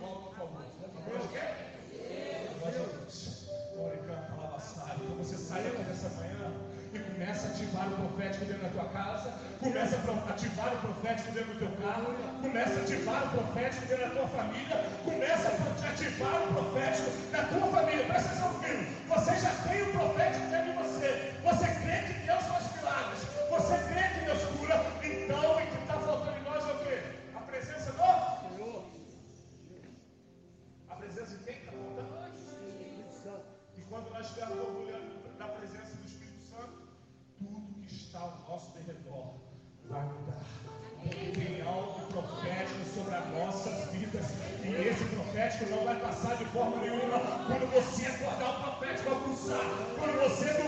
começa 7.38 7.46
a 7.46 7.50
ativar 7.50 7.86
o 7.86 7.96
profético 7.96 8.44
dentro 8.46 8.62
da 8.62 8.68
tua 8.70 8.84
casa, 8.86 9.32
começa 9.60 9.96
a 9.96 10.30
ativar 10.30 10.74
o 10.74 10.78
profético 10.78 11.32
dentro 11.32 11.54
do 11.54 11.58
teu 11.60 11.70
carro, 11.86 12.14
começa 12.42 12.80
a 12.80 12.82
ativar 12.82 13.26
o 13.26 13.30
profético 13.30 13.86
dentro 13.86 14.04
da 14.04 14.10
tua 14.10 14.28
família, 14.28 14.76
começa 15.04 15.48
a 15.48 15.90
ativar 15.90 16.42
o 16.42 16.54
profético 16.54 17.10
da 17.30 17.44
tua 17.44 17.66
família. 17.68 18.04
Presta 18.06 18.28
atenção 18.28 18.54
comigo. 18.54 18.86
Você 19.08 19.36
já 19.38 19.50
tem 19.68 19.82
o 19.82 19.92
profético 19.92 20.46
dentro 20.50 20.72
de 20.72 20.78
você. 20.82 21.34
Você 21.44 21.66
crê 21.66 21.96
que 22.08 22.26
Deus 22.26 22.42
faz 22.42 22.76
milagres. 22.76 23.20
Você 23.50 23.74
crê 23.86 24.02
que 24.08 24.24
Deus 24.24 24.42
cura. 24.58 24.86
Então 25.04 25.52
o 25.52 25.56
que 25.58 25.78
está 25.78 25.94
faltando 25.94 26.38
em 26.38 26.42
nós 26.42 26.68
é 26.68 26.72
o 26.72 26.78
quê? 26.78 27.02
A 27.36 27.40
presença 27.40 27.92
do 27.92 28.56
Senhor. 28.56 28.84
A 30.90 30.94
presença 30.96 31.36
de 31.36 31.44
quem 31.44 31.54
está 31.54 31.70
faltando? 31.70 32.18
E 33.76 33.80
quando 33.82 34.10
nós 34.10 34.26
estivermos 34.26 34.58
orgulhando 34.58 34.87
vai 39.98 40.06
mudar. 40.06 40.38
Porque 41.02 41.26
tem 41.40 41.62
algo 41.62 42.00
profético 42.12 42.84
sobre 42.94 43.14
as 43.14 43.26
nossas 43.28 43.90
vidas. 43.92 44.26
E 44.64 44.88
esse 44.88 45.04
profético 45.04 45.70
não 45.70 45.84
vai 45.84 45.98
passar 46.00 46.36
de 46.36 46.44
forma 46.46 46.76
nenhuma. 46.78 47.18
Quando 47.46 47.66
você 47.72 48.06
acordar, 48.06 48.50
o 48.50 48.62
profético 48.62 49.10
vai 49.10 49.20
pulsar. 49.20 49.64
Quando 49.98 50.14
você 50.28 50.44
dormir, 50.54 50.67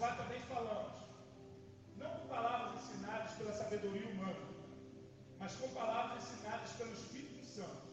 4 0.00 0.16
também 0.16 0.40
falamos, 0.48 0.92
não 1.98 2.10
com 2.10 2.28
palavras 2.28 2.82
ensinadas 2.82 3.32
pela 3.32 3.52
sabedoria 3.52 4.08
humana, 4.08 4.48
mas 5.38 5.54
com 5.56 5.68
palavras 5.74 6.24
ensinadas 6.24 6.72
pelo 6.72 6.92
Espírito 6.94 7.44
Santo. 7.44 7.89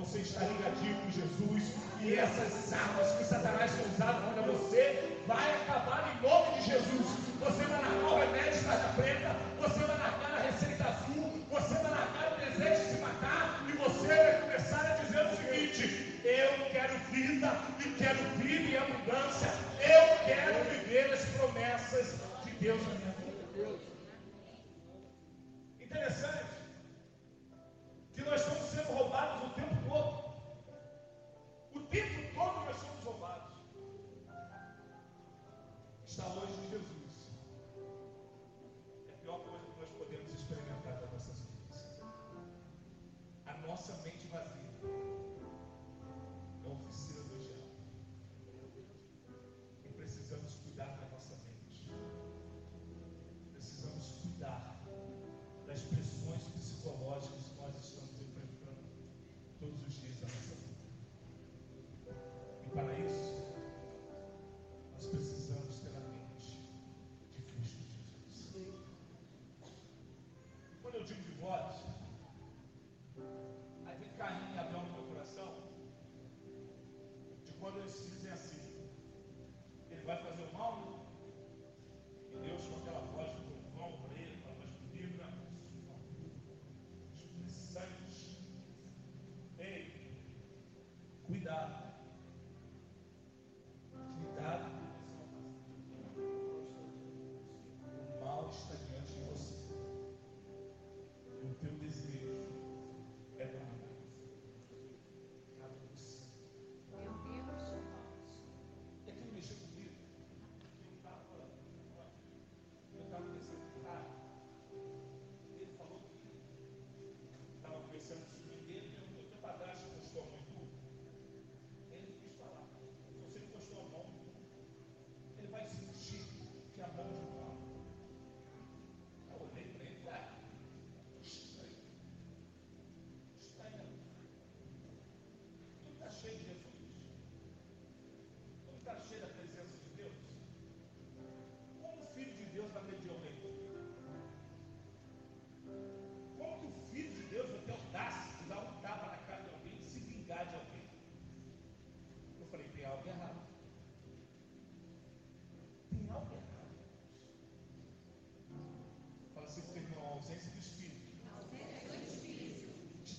você 0.00 0.20
está 0.20 0.40
ligadinho 0.44 0.96
com 0.96 1.10
Jesus 1.10 1.62
e 2.00 2.14
essas 2.14 2.72
armas 2.72 3.12
que 3.16 3.24
Satanás 3.24 3.70
tem 3.70 3.84
usado 3.92 4.24
contra 4.24 4.42
você 4.50 5.18
vai 5.26 5.54
acabar 5.56 6.16
em 6.16 6.26
nome 6.26 6.58
de 6.58 6.70
Jesus. 6.70 7.06
Você 7.38 7.64
vai 7.64 7.82
largar 7.82 8.12
o 8.12 8.18
remédio 8.18 8.64
tarja 8.64 8.88
preta, 8.96 9.36
você 9.58 9.78
vai 9.80 9.98
largar 9.98 10.38
a 10.38 10.40
receita 10.40 10.84
azul, 10.84 11.44
você 11.50 11.74
vai 11.74 11.90
largar 11.90 12.32
o 12.32 12.40
desejo 12.40 12.82
de 12.82 12.94
se 12.94 13.00
matar 13.02 13.66
e 13.68 13.72
você 13.72 14.06
vai 14.06 14.40
começar 14.40 14.80
a 14.80 15.04
dizer 15.04 15.26
o 15.26 15.36
seguinte: 15.36 16.20
eu 16.24 16.70
quero 16.70 16.98
vida 17.10 17.60
e 17.78 17.90
quero 17.98 18.24
vida 18.38 18.70
e 18.70 18.76
abundância, 18.78 19.52
eu 19.80 20.24
quero 20.24 20.64
viver 20.70 21.12
as 21.12 21.24
promessas 21.36 22.14
de 22.42 22.50
Deus 22.52 22.80
na 22.86 22.94
minha 22.94 23.12
vida. 23.12 23.78
Interessante 25.78 26.50
que 28.14 28.28
nós 28.28 28.40
estamos 28.40 28.70
sendo 28.70 28.92
roubados 28.92 29.46
o 29.46 29.50
tempo 29.54 29.69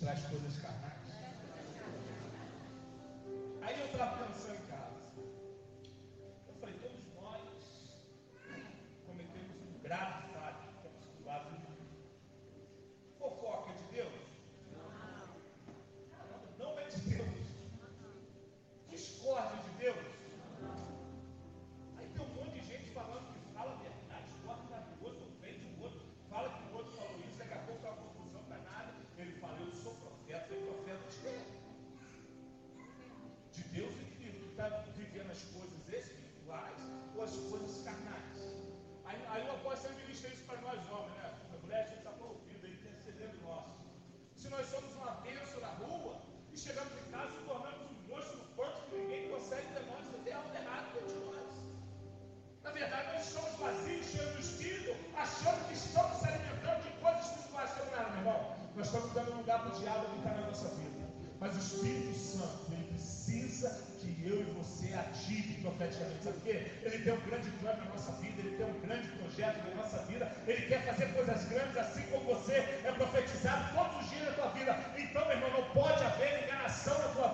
traz 0.01 0.19
todas 0.23 0.57
caras. 0.57 0.80
as 35.31 35.43
coisas 35.43 35.79
espirituais 35.87 36.77
ou 37.15 37.23
as 37.23 37.31
coisas 37.31 37.83
carnais. 37.85 38.35
Aí, 39.05 39.17
aí 39.29 39.47
o 39.47 39.51
apóstolo 39.51 39.95
ministra 39.95 40.29
é 40.29 40.33
isso 40.33 40.43
para 40.43 40.59
nós 40.59 40.79
homens, 40.91 41.15
né? 41.15 41.33
A 41.53 41.57
mulher, 41.65 41.83
a 41.83 41.87
gente 41.87 41.99
está 41.99 42.11
com 42.11 42.25
ouvido, 42.25 42.67
intercedendo 42.67 43.41
nós. 43.43 43.65
Se 44.35 44.49
nós 44.49 44.65
somos 44.67 44.93
uma 44.95 45.11
bênção 45.21 45.61
na 45.61 45.69
rua 45.79 46.21
e 46.51 46.57
chegamos 46.57 46.91
em 46.99 47.11
casa 47.11 47.31
e 47.31 47.45
tornamos 47.45 47.91
um 47.91 48.07
monstro 48.09 48.37
no 48.37 48.45
corpo 48.55 48.89
que 48.89 48.97
ninguém 48.97 49.29
consegue 49.29 49.67
de 49.67 49.85
nós, 49.87 50.03
é 50.25 50.33
algo 50.33 50.53
errado 50.53 50.93
dentro 50.93 51.13
de 51.15 51.25
nós. 51.25 51.47
Na 52.63 52.71
verdade, 52.71 53.13
nós 53.13 53.27
estamos 53.27 53.59
vazios, 53.59 54.05
cheios 54.07 54.31
do 54.33 54.39
Espírito, 54.39 54.95
achando 55.15 55.67
que 55.67 55.73
estamos 55.73 56.17
se 56.17 56.27
alimentando 56.27 56.83
de 56.83 56.91
coisas 56.99 57.25
espirituais 57.25 57.71
que 57.71 57.85
não 57.85 57.93
eram, 57.93 58.17
irmão. 58.17 58.57
Nós 58.75 58.85
estamos 58.85 59.13
dando 59.13 59.37
lugar 59.37 59.59
para 59.61 59.75
o 59.75 59.79
diabo 59.79 60.05
habitar 60.07 60.35
na 60.35 60.47
nossa 60.47 60.67
vida. 60.75 61.09
Mas 61.39 61.55
o 61.55 61.59
Espírito 61.59 62.17
Santo, 62.17 62.70
precisa 63.01 63.69
que 63.99 64.15
eu 64.25 64.41
e 64.41 64.43
você 64.53 64.93
ative 64.93 65.61
profeticamente. 65.61 66.23
Sabe 66.23 66.35
por 66.37 66.43
quê? 66.43 66.71
Ele 66.83 66.99
tem 66.99 67.13
um 67.13 67.21
grande 67.21 67.49
plano 67.51 67.77
na 67.79 67.85
nossa 67.85 68.11
vida, 68.13 68.41
ele 68.41 68.57
tem 68.57 68.65
um 68.65 68.79
grande 68.81 69.07
projeto 69.09 69.69
na 69.69 69.75
nossa 69.75 69.97
vida, 70.03 70.31
ele 70.47 70.65
quer 70.67 70.85
fazer 70.85 71.05
coisas 71.13 71.45
grandes, 71.45 71.77
assim 71.77 72.03
como 72.11 72.35
você 72.35 72.53
é 72.53 72.91
profetizado 72.95 73.75
todos 73.75 74.03
os 74.03 74.09
dias 74.09 74.25
na 74.25 74.31
tua 74.33 74.49
vida. 74.49 74.79
Então, 74.97 75.25
meu 75.25 75.35
irmão, 75.35 75.51
não 75.51 75.63
pode 75.69 76.03
haver 76.03 76.43
enganação 76.43 76.97
na 76.97 77.07
tua 77.09 77.27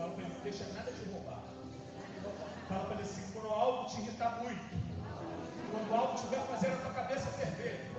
Fala 0.00 0.12
para 0.12 0.24
ele, 0.24 0.32
não 0.32 0.40
deixa 0.40 0.64
nada 0.72 0.90
te 0.92 1.04
roubar. 1.10 1.42
Fala 2.68 2.84
para 2.84 2.94
ele 2.94 3.02
assim, 3.02 3.20
quando 3.34 3.48
algo 3.52 3.86
te 3.86 4.00
irritar 4.00 4.40
muito, 4.40 4.64
quando 5.70 5.94
algo 5.94 6.14
estiver 6.14 6.40
fazendo 6.46 6.72
a 6.72 6.76
tua 6.78 6.94
cabeça 6.94 7.26
ferver, 7.32 7.90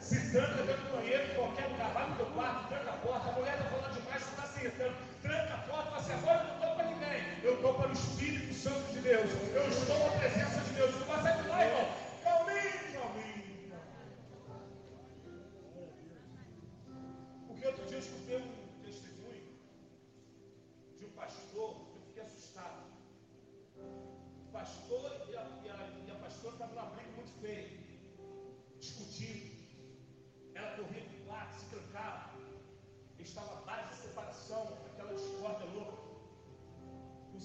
se 0.00 0.32
tranca 0.32 0.62
dentro 0.64 0.82
do 0.82 0.96
banheiro, 0.96 1.32
em 1.32 1.34
qualquer 1.34 1.66
lugar, 1.68 1.92
vai 1.94 2.10
no 2.10 2.16
teu 2.16 2.26
quarto, 2.26 2.68
tranca 2.68 2.90
a 2.90 2.96
porta, 2.98 3.30
a 3.30 3.32
mulher 3.32 3.54
está 3.54 3.64
falando 3.70 3.94
demais, 3.94 4.22
você 4.22 4.30
está 4.30 4.42
se 4.48 4.60
irritando, 4.60 4.96
tranca 5.22 5.54
a 5.54 5.58
porta, 5.58 5.84
fala 5.84 5.96
assim, 5.96 6.12
agora 6.12 6.44
não 6.44 6.54
estou 6.56 6.74
para 6.74 6.84
ninguém, 6.84 7.22
eu 7.42 7.54
estou 7.54 7.74
para 7.74 7.88
o 7.88 7.92
Espírito 7.92 8.54
Santo 8.54 8.92
de 8.92 8.98
Deus, 9.00 9.30
eu 9.54 9.68
estou 9.70 9.98
na 9.98 10.18
presença 10.18 10.60
de 10.60 10.70
Deus, 10.74 10.94
tu 10.94 11.04
vai 11.06 11.22
sair 11.22 11.42
de 11.42 11.48
lá, 11.48 11.64
irmão, 11.64 11.88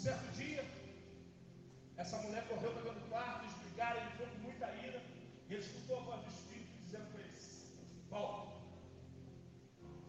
certo 0.05 0.31
dia, 0.33 0.63
essa 1.97 2.17
mulher 2.17 2.47
correu 2.47 2.71
para 2.73 2.83
dentro 2.83 2.99
do 2.99 3.09
quarto, 3.09 3.43
eles 3.43 3.57
brigaram, 3.57 4.01
ele 4.01 4.17
foi 4.17 4.27
com 4.27 4.37
muita 4.37 4.67
ira, 4.75 5.01
e 5.49 5.53
ele 5.53 5.63
escutou 5.63 5.97
a 5.97 6.01
voz 6.01 6.21
do 6.21 6.29
Espírito 6.29 6.73
dizendo 6.83 7.11
para 7.11 7.21
eles: 7.21 7.73
volta. 8.07 8.53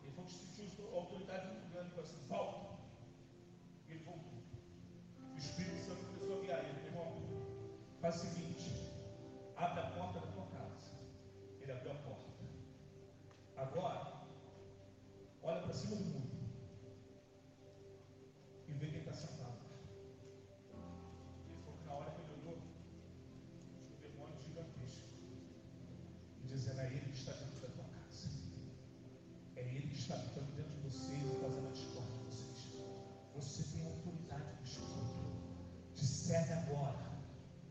Ele 0.02 0.12
foi 0.14 0.24
sentiu 0.28 0.86
a 0.92 0.96
autoridade 1.00 1.46
muito 1.46 1.72
grande, 1.72 1.90
falou 1.92 2.04
assim: 2.04 2.26
volta. 2.28 2.76
Ele 3.88 4.04
voltou. 4.04 4.38
O 5.32 5.38
Espírito 5.38 5.78
Santo 5.86 6.04
começou 6.04 6.40
a 6.40 6.40
guiar 6.42 6.64
ele, 6.66 6.86
irmão. 6.88 7.10
Faz 8.02 8.16
o 8.16 8.18
seguinte: 8.26 8.55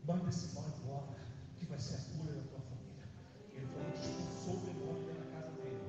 Manda 0.06 0.28
esse 0.28 0.54
mal 0.54 0.64
embora, 0.68 1.16
que 1.58 1.66
vai 1.66 1.78
ser 1.78 1.94
a 1.96 1.98
cura 2.16 2.32
da 2.34 2.42
tua 2.42 2.60
família. 2.60 3.04
Ele 3.52 3.66
falou 3.66 3.90
que 3.92 3.98
expulsou 3.98 4.54
o 4.54 4.66
demônio 4.66 5.14
da 5.14 5.24
casa 5.34 5.50
dele. 5.62 5.82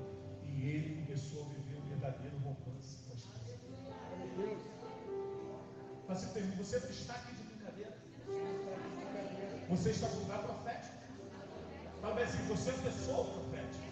E 0.45 0.69
ele 0.69 1.05
começou 1.05 1.45
a 1.45 1.49
viver 1.53 1.77
um 1.77 1.87
verdadeiro 1.89 2.37
romance 2.39 2.97
com 3.05 3.11
a 3.11 3.15
esposa. 3.15 3.59
Mas 6.07 6.19
você, 6.19 6.27
tem- 6.39 6.49
você 6.51 6.79
não 6.79 6.89
está 6.89 7.13
aqui 7.13 7.35
de 7.35 7.43
brincadeira. 7.43 7.97
Você 9.69 9.89
está 9.91 10.07
no 10.09 10.19
lugar 10.21 10.41
profético. 10.43 10.95
Talvez 12.01 12.29
assim, 12.29 12.43
você 12.47 12.69
é 12.69 12.73
uma 12.73 12.83
pessoa 12.83 13.25
profética. 13.25 13.87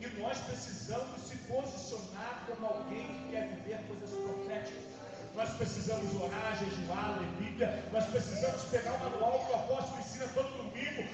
E 0.00 0.06
nós 0.20 0.38
precisamos 0.40 1.20
se 1.22 1.36
posicionar 1.38 2.46
como 2.46 2.66
alguém 2.66 3.06
que 3.06 3.30
quer 3.30 3.48
viver 3.54 3.86
coisas 3.86 4.10
proféticas. 4.10 4.93
Nós 5.34 5.50
precisamos 5.50 6.14
orar, 6.14 6.56
jejuar, 6.58 7.18
ler 7.18 7.28
Bíblia. 7.40 7.84
Nós 7.92 8.04
precisamos 8.06 8.62
pegar 8.70 8.92
o 8.92 9.10
manual 9.10 9.44
que 9.44 9.52
o 9.52 9.56
apóstolo 9.56 10.00
ensina 10.00 10.28
todo 10.28 10.48
domingo, 10.56 11.08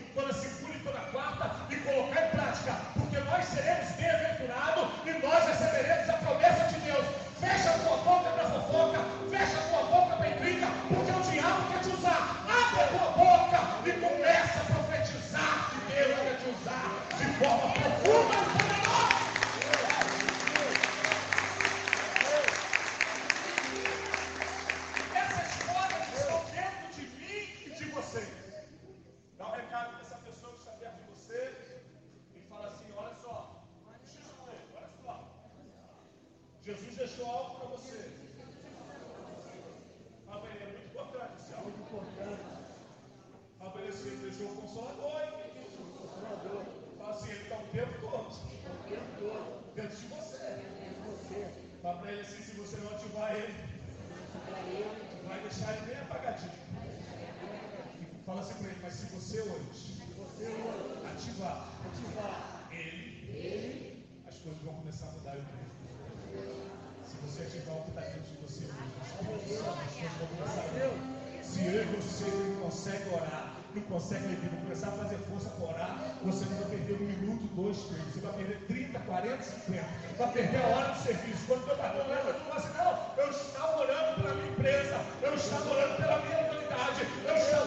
Eu. 65.35 65.43
Se 67.05 67.17
você 67.19 67.43
ativar 67.43 67.77
o 67.77 67.83
que 67.85 67.91
está 67.91 68.01
dentro 68.01 68.23
de 68.23 68.37
você. 68.37 68.67
Se 71.43 71.65
eu 71.65 71.83
e 71.83 71.87
você 71.87 72.25
não 72.25 72.61
consegue 72.63 73.09
orar, 73.15 73.57
não 73.75 73.83
consegue 73.83 74.27
ler, 74.27 74.51
não 74.53 74.61
começar 74.63 74.89
a 74.89 74.93
fazer 74.93 75.17
força 75.19 75.51
para 75.51 75.67
orar, 75.67 76.15
você 76.23 76.45
não 76.47 76.57
vai 76.59 76.71
perder 76.71 76.95
um 76.95 77.07
minuto, 77.07 77.43
dois, 77.55 77.77
três, 77.85 78.03
você 78.05 78.21
vai 78.21 78.33
perder 78.33 78.59
30, 78.67 78.99
40, 79.01 79.43
50, 79.43 79.87
vai 80.19 80.33
perder 80.33 80.57
a 80.57 80.67
hora 80.69 80.93
do 80.93 81.03
serviço. 81.03 81.47
Quando 81.47 81.63
o 81.63 81.67
teu 81.67 81.77
patrão 81.77 82.07
olha, 82.09 82.35
tu 82.35 82.41
fala 82.41 82.57
assim, 82.57 82.73
não, 82.79 83.25
eu 83.25 83.31
estava 83.31 83.81
orando 83.81 84.23
pela 84.23 84.35
minha 84.35 84.51
empresa, 84.51 85.01
eu 85.23 85.35
estava 85.35 85.71
orando 85.71 85.97
pela 85.97 86.19
minha 86.21 86.39
autoridade, 86.39 87.01
eu 87.27 87.37
estava 87.37 87.60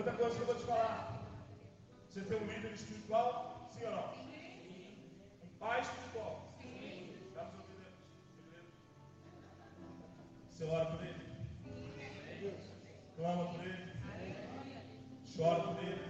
Outra 0.00 0.14
coisa 0.14 0.34
que 0.34 0.40
eu 0.40 0.46
vou 0.46 0.54
te 0.54 0.64
falar. 0.64 1.20
Você 2.08 2.22
tem 2.22 2.38
um 2.38 2.46
líder 2.46 2.72
espiritual? 2.72 3.68
Sim 3.70 3.84
ou 3.84 3.90
não? 3.90 4.14
Um 5.44 5.58
pai 5.58 5.82
espiritual? 5.82 6.54
Dá 7.34 7.42
os 7.42 7.52
seus 7.52 7.68
Você 10.48 10.64
ora 10.64 10.86
por 10.86 11.04
ele? 11.04 11.20
Clama 13.14 13.52
por 13.52 13.62
ele? 13.62 13.92
Chora 15.36 15.62
por 15.64 15.84
ele? 15.84 16.09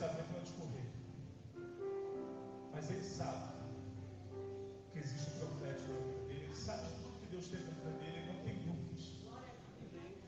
Às 0.00 0.06
vezes 0.06 0.16
ele 0.16 0.16
sabe 0.16 0.22
para 0.22 0.40
onde 0.40 0.52
correr. 0.52 0.88
Mas 2.72 2.90
ele 2.90 3.02
sabe 3.02 3.52
que 4.92 4.98
existe 4.98 5.30
um 5.30 5.38
profético 5.38 5.92
na 5.92 6.00
vida 6.00 6.22
dele. 6.26 6.44
Ele 6.44 6.56
sabe 6.56 6.86
de 6.86 6.94
tudo 6.94 7.20
que 7.20 7.26
Deus 7.26 7.48
tem 7.48 7.60
na 7.60 7.70
vida 7.70 7.90
dele, 7.98 8.16
ele 8.16 8.32
não 8.32 8.44
tem 8.44 8.54
dúvidas. 8.64 9.04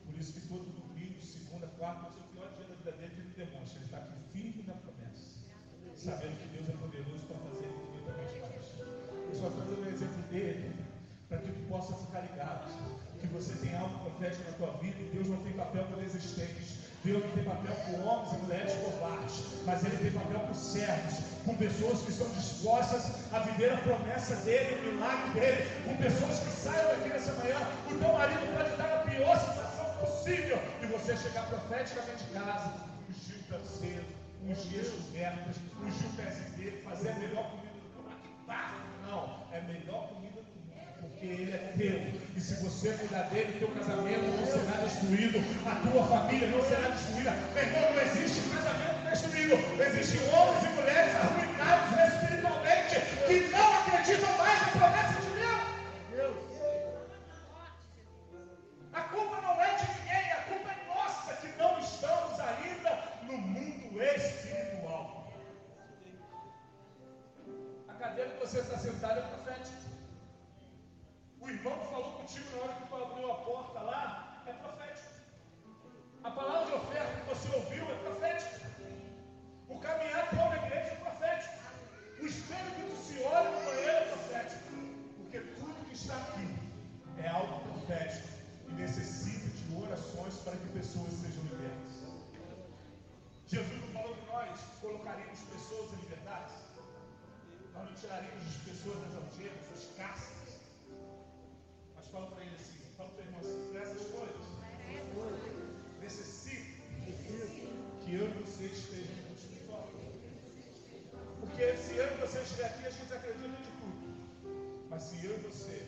Por 0.05 0.15
isso 0.19 0.33
que 0.35 0.47
todo 0.47 0.65
domingo, 0.65 1.23
segunda, 1.23 1.67
quarta, 1.79 2.09
o 2.09 2.23
pior 2.35 2.53
dia 2.57 2.67
da 2.67 2.75
vida 2.75 2.93
dele, 2.93 3.15
ele 3.17 3.33
demonstra. 3.33 3.79
Ele 3.79 3.85
está 3.87 3.97
aqui 3.97 4.17
firme 4.33 4.63
na 4.65 4.75
promessa. 4.75 5.41
Sabendo 5.97 6.37
que 6.37 6.49
Deus 6.49 6.69
é 6.69 6.73
poderoso 6.73 7.27
para 7.27 7.39
fazer 7.39 7.67
infinitamente 7.73 8.41
mais. 8.41 8.67
Eu 9.29 9.35
só 9.35 9.49
dando 9.49 9.81
um 9.81 9.87
exemplo 9.87 10.23
dele 10.29 10.92
para 11.33 11.41
que 11.41 11.53
tu 11.53 11.69
possa 11.69 11.95
ficar 11.95 12.21
ligado. 12.21 12.69
Que 13.21 13.27
você 13.29 13.55
tem 13.65 13.75
algo 13.77 13.99
profético 14.01 14.51
na 14.51 14.57
tua 14.59 14.73
vida 14.79 14.97
e 15.01 15.09
Deus 15.15 15.29
não 15.29 15.39
tem 15.39 15.53
papel 15.53 15.85
para 15.85 16.03
existentes. 16.03 16.83
Deus 17.05 17.25
não 17.25 17.31
tem 17.33 17.45
papel 17.45 17.75
com 17.75 18.01
homens 18.07 18.33
e 18.33 18.37
mulheres 18.43 18.73
covardes, 18.75 19.43
mas 19.65 19.85
Ele 19.85 19.97
tem 19.97 20.13
papel 20.13 20.41
com 20.41 20.55
servos, 20.55 21.19
com 21.45 21.57
pessoas 21.57 22.03
que 22.03 22.11
estão 22.13 22.29
dispostas 22.31 23.33
a 23.33 23.41
viver 23.41 23.73
a 23.73 23.79
promessa 23.79 24.37
dele, 24.45 24.79
o 24.79 24.93
milagre 24.93 25.41
dele, 25.41 25.71
com 25.85 25.97
pessoas 25.97 26.39
que 26.39 26.51
saiam 26.51 26.89
daqui 26.91 27.09
nessa 27.09 27.33
manhã. 27.33 27.59
O 27.91 27.99
teu 27.99 28.13
marido 28.13 28.57
pode 28.57 28.71
estar 28.71 28.89
na 28.89 28.99
pior 28.99 29.41
situação 29.41 29.87
possível 29.99 30.59
e 30.81 30.87
você 30.87 31.17
chegar 31.17 31.47
profeticamente 31.47 32.25
em 32.25 32.35
casa, 32.35 32.73
ungir 33.09 33.37
o 33.37 33.43
travesseiro, 33.49 34.05
ungir 34.45 34.81
as 34.81 34.89
cobertas, 34.89 35.57
ungir 35.83 36.07
o 36.07 36.17
pezinho 36.17 36.51
dele, 36.51 36.83
fazer 36.85 37.11
a 37.11 37.15
melhor 37.15 37.51
comida 37.51 37.73
do 37.73 38.03
mundo. 38.03 38.15
Não, 39.09 39.47
é 39.53 39.61
melhor 39.63 40.09
comida 40.09 40.32
porque 41.23 41.27
Ele 41.27 41.53
é 41.53 41.73
teu. 41.79 42.03
E 42.37 42.41
se 42.41 42.55
você 42.55 42.91
cuidar 42.91 43.23
dele, 43.31 43.57
teu 43.59 43.69
casamento 43.69 44.25
não 44.27 44.47
será 44.47 44.83
destruído, 44.83 45.39
a 45.65 45.75
tua 45.77 46.07
família 46.07 46.49
não 46.49 46.63
será 46.65 46.89
destruída. 46.89 47.37
Meu 47.55 47.63
irmão, 47.63 47.93
não 47.95 48.03
existe 48.03 48.41
casamento 48.51 49.11
destruído. 49.11 49.55
Existem 49.81 50.29
homens 50.35 50.65
e 50.65 50.69
mulheres 50.81 51.15
arruinados 51.15 52.15
espiritualmente 52.15 52.97
que 53.27 53.41
não 53.55 53.79
acreditam 53.79 54.37
mais 54.37 54.61
na 54.61 54.67
promessa 54.67 55.12
fala 102.13 102.27
para 102.27 102.45
ele 102.45 102.55
assim, 102.55 102.79
fala 102.95 103.09
para 103.09 103.23
o 103.23 103.27
irmão 103.27 103.41
assim, 103.41 103.69
para 103.73 103.81
essas 103.81 104.07
coisas, 104.09 104.43
necessito 105.99 106.83
que 108.05 108.15
eu 108.15 108.29
e 108.29 108.33
você 108.43 108.65
estejam 108.67 109.17
no 109.31 109.35
espiritual. 109.35 109.89
Porque 111.41 111.77
se 111.79 111.97
eu 111.97 112.05
e 112.05 112.21
você 112.21 112.39
estiver 112.41 112.67
aqui, 112.67 112.87
a 112.87 112.91
gente 112.91 113.13
acredita 113.13 113.49
de 113.49 113.73
tudo. 113.81 114.89
Mas 114.91 115.03
se 115.05 115.25
eu 115.25 115.39
e 115.39 115.41
você 115.41 115.87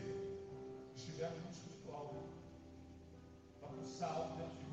estivermos 0.96 1.44
no 1.44 1.50
espiritual, 1.50 2.24
vai 3.60 3.70
pulsar 3.70 4.12
algo 4.16 4.36
dentro 4.36 4.56
de 4.56 4.63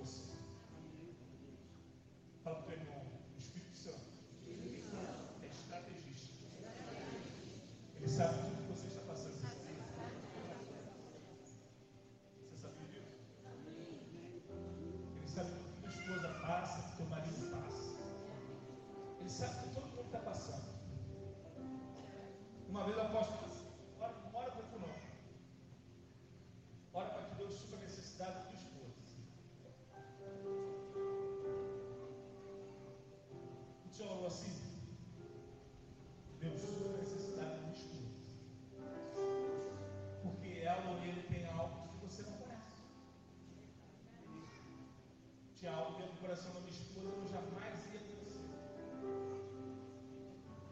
Tinha 45.62 45.74
algo 45.74 45.96
dentro 45.96 46.14
do 46.14 46.22
coração 46.22 46.52
da 46.54 46.60
minha 46.62 46.72
esposa 46.72 47.12
que 47.12 47.18
eu 47.20 47.28
jamais 47.28 47.94
ia 47.94 48.00
conhecer. 48.00 48.50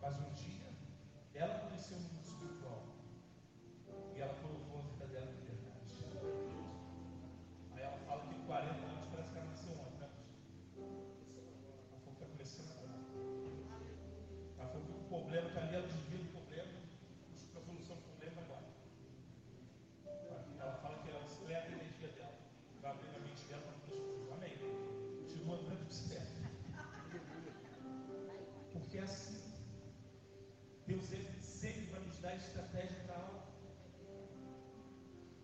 Mas 0.01 0.15
um 0.19 0.33
dia 0.33 0.58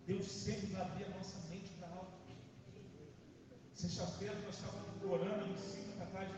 Deus 0.06 0.30
sempre 0.30 0.66
vai 0.66 0.82
abrir 0.82 1.04
a 1.06 1.08
nossa 1.08 1.36
mente 1.48 1.68
para 1.80 1.88
algo. 1.88 2.12
Sexta-feira 3.74 4.36
nós 4.44 4.54
estávamos 4.54 5.02
orando 5.02 5.50
em 5.50 5.56
cima 5.56 5.96
para 5.96 6.06
trás 6.06 6.30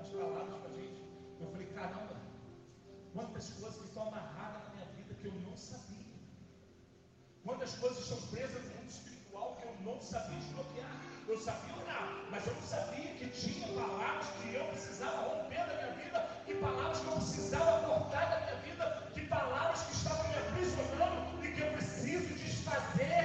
as 0.00 0.08
palavras 0.08 0.60
para 0.60 0.70
a 0.70 0.74
gente. 0.74 1.00
Eu 1.40 1.50
falei, 1.52 1.66
caramba, 1.68 2.16
quantas 3.14 3.50
coisas 3.50 3.84
estão 3.84 4.08
amarradas 4.08 4.64
na 4.64 4.74
minha 4.74 4.86
vida 4.96 5.14
que 5.14 5.26
eu 5.26 5.32
não 5.34 5.56
sabia. 5.56 6.02
Quantas 7.44 7.74
coisas 7.76 8.00
estão 8.00 8.20
presas 8.28 8.64
no 8.64 8.74
mundo 8.74 8.90
espiritual 8.90 9.56
que 9.56 9.66
eu 9.68 9.76
não 9.82 10.00
sabia 10.00 10.38
desbloquear. 10.38 11.12
Eu 11.28 11.38
sabia 11.38 11.76
orar, 11.76 12.26
mas 12.28 12.44
eu 12.44 12.54
não 12.54 12.62
sabia 12.62 13.14
que 13.14 13.28
tinha 13.28 13.68
palavras 13.68 14.26
que 14.30 14.52
eu 14.52 14.64
precisava 14.66 15.28
romper 15.28 15.64
da 15.64 15.74
minha 15.76 16.04
vida, 16.04 16.42
que 16.44 16.54
palavras 16.56 16.98
que 16.98 17.06
eu 17.06 17.14
precisava 17.14 17.86
cortar 17.86 18.30
da 18.30 18.40
minha 18.40 18.56
vida, 18.62 19.10
que 19.14 19.26
palavras 19.28 19.82
que 19.84 19.92
fazer 22.72 23.21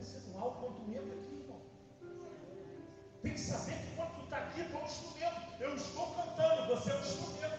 acontecendo 0.00 0.38
algo 0.38 0.60
quando 0.60 0.84
tu 0.84 0.90
entra 0.90 1.14
aqui, 1.14 1.34
irmão. 1.34 1.60
Tem 3.22 3.32
que 3.34 3.40
saber 3.40 3.76
que 3.76 3.96
quando 3.96 4.14
tu 4.16 4.24
está 4.24 4.36
aqui, 4.38 4.64
tu 4.64 4.76
é 4.76 4.80
um 4.80 4.84
instrumento. 4.84 5.60
Eu 5.60 5.76
estou 5.76 6.06
cantando, 6.14 6.74
você 6.74 6.90
é 6.90 6.94
um 6.96 7.00
instrumento 7.00 7.49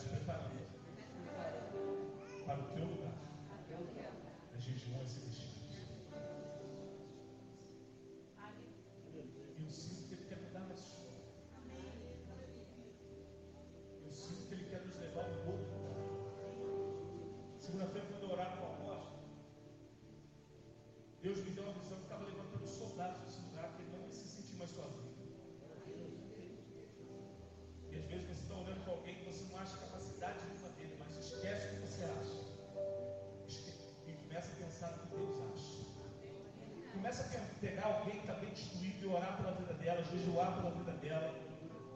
Ele 0.00 0.08
está 0.08 0.16
te 0.16 0.24
preparando 0.24 0.49
pegar 37.60 37.86
alguém 37.86 38.12
que 38.12 38.20
está 38.20 38.32
bem 38.34 38.50
destruído 38.50 39.04
e 39.04 39.06
orar 39.06 39.36
pela 39.36 39.52
vida 39.52 39.74
dela, 39.74 40.02
jejuar 40.04 40.56
pela 40.56 40.70
vida 40.70 40.92
dela, 40.92 41.34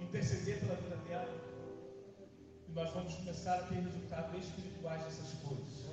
interceder 0.00 0.60
pela 0.60 0.74
vida 0.76 0.96
dela. 1.08 1.28
E 2.68 2.72
nós 2.72 2.90
vamos 2.90 3.14
começar 3.14 3.54
a 3.54 3.62
ter 3.62 3.76
resultados 3.76 4.44
espirituais 4.44 5.02
dessas 5.04 5.32
coisas. 5.40 5.84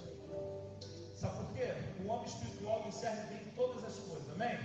Sabe 1.15 1.37
por 1.37 1.53
quê? 1.53 1.73
O 2.03 2.07
homem 2.07 2.25
espiritual 2.25 2.83
discerne 2.83 3.27
bem 3.29 3.45
todas 3.55 3.83
as 3.83 3.95
coisas, 3.99 4.29
amém? 4.31 4.57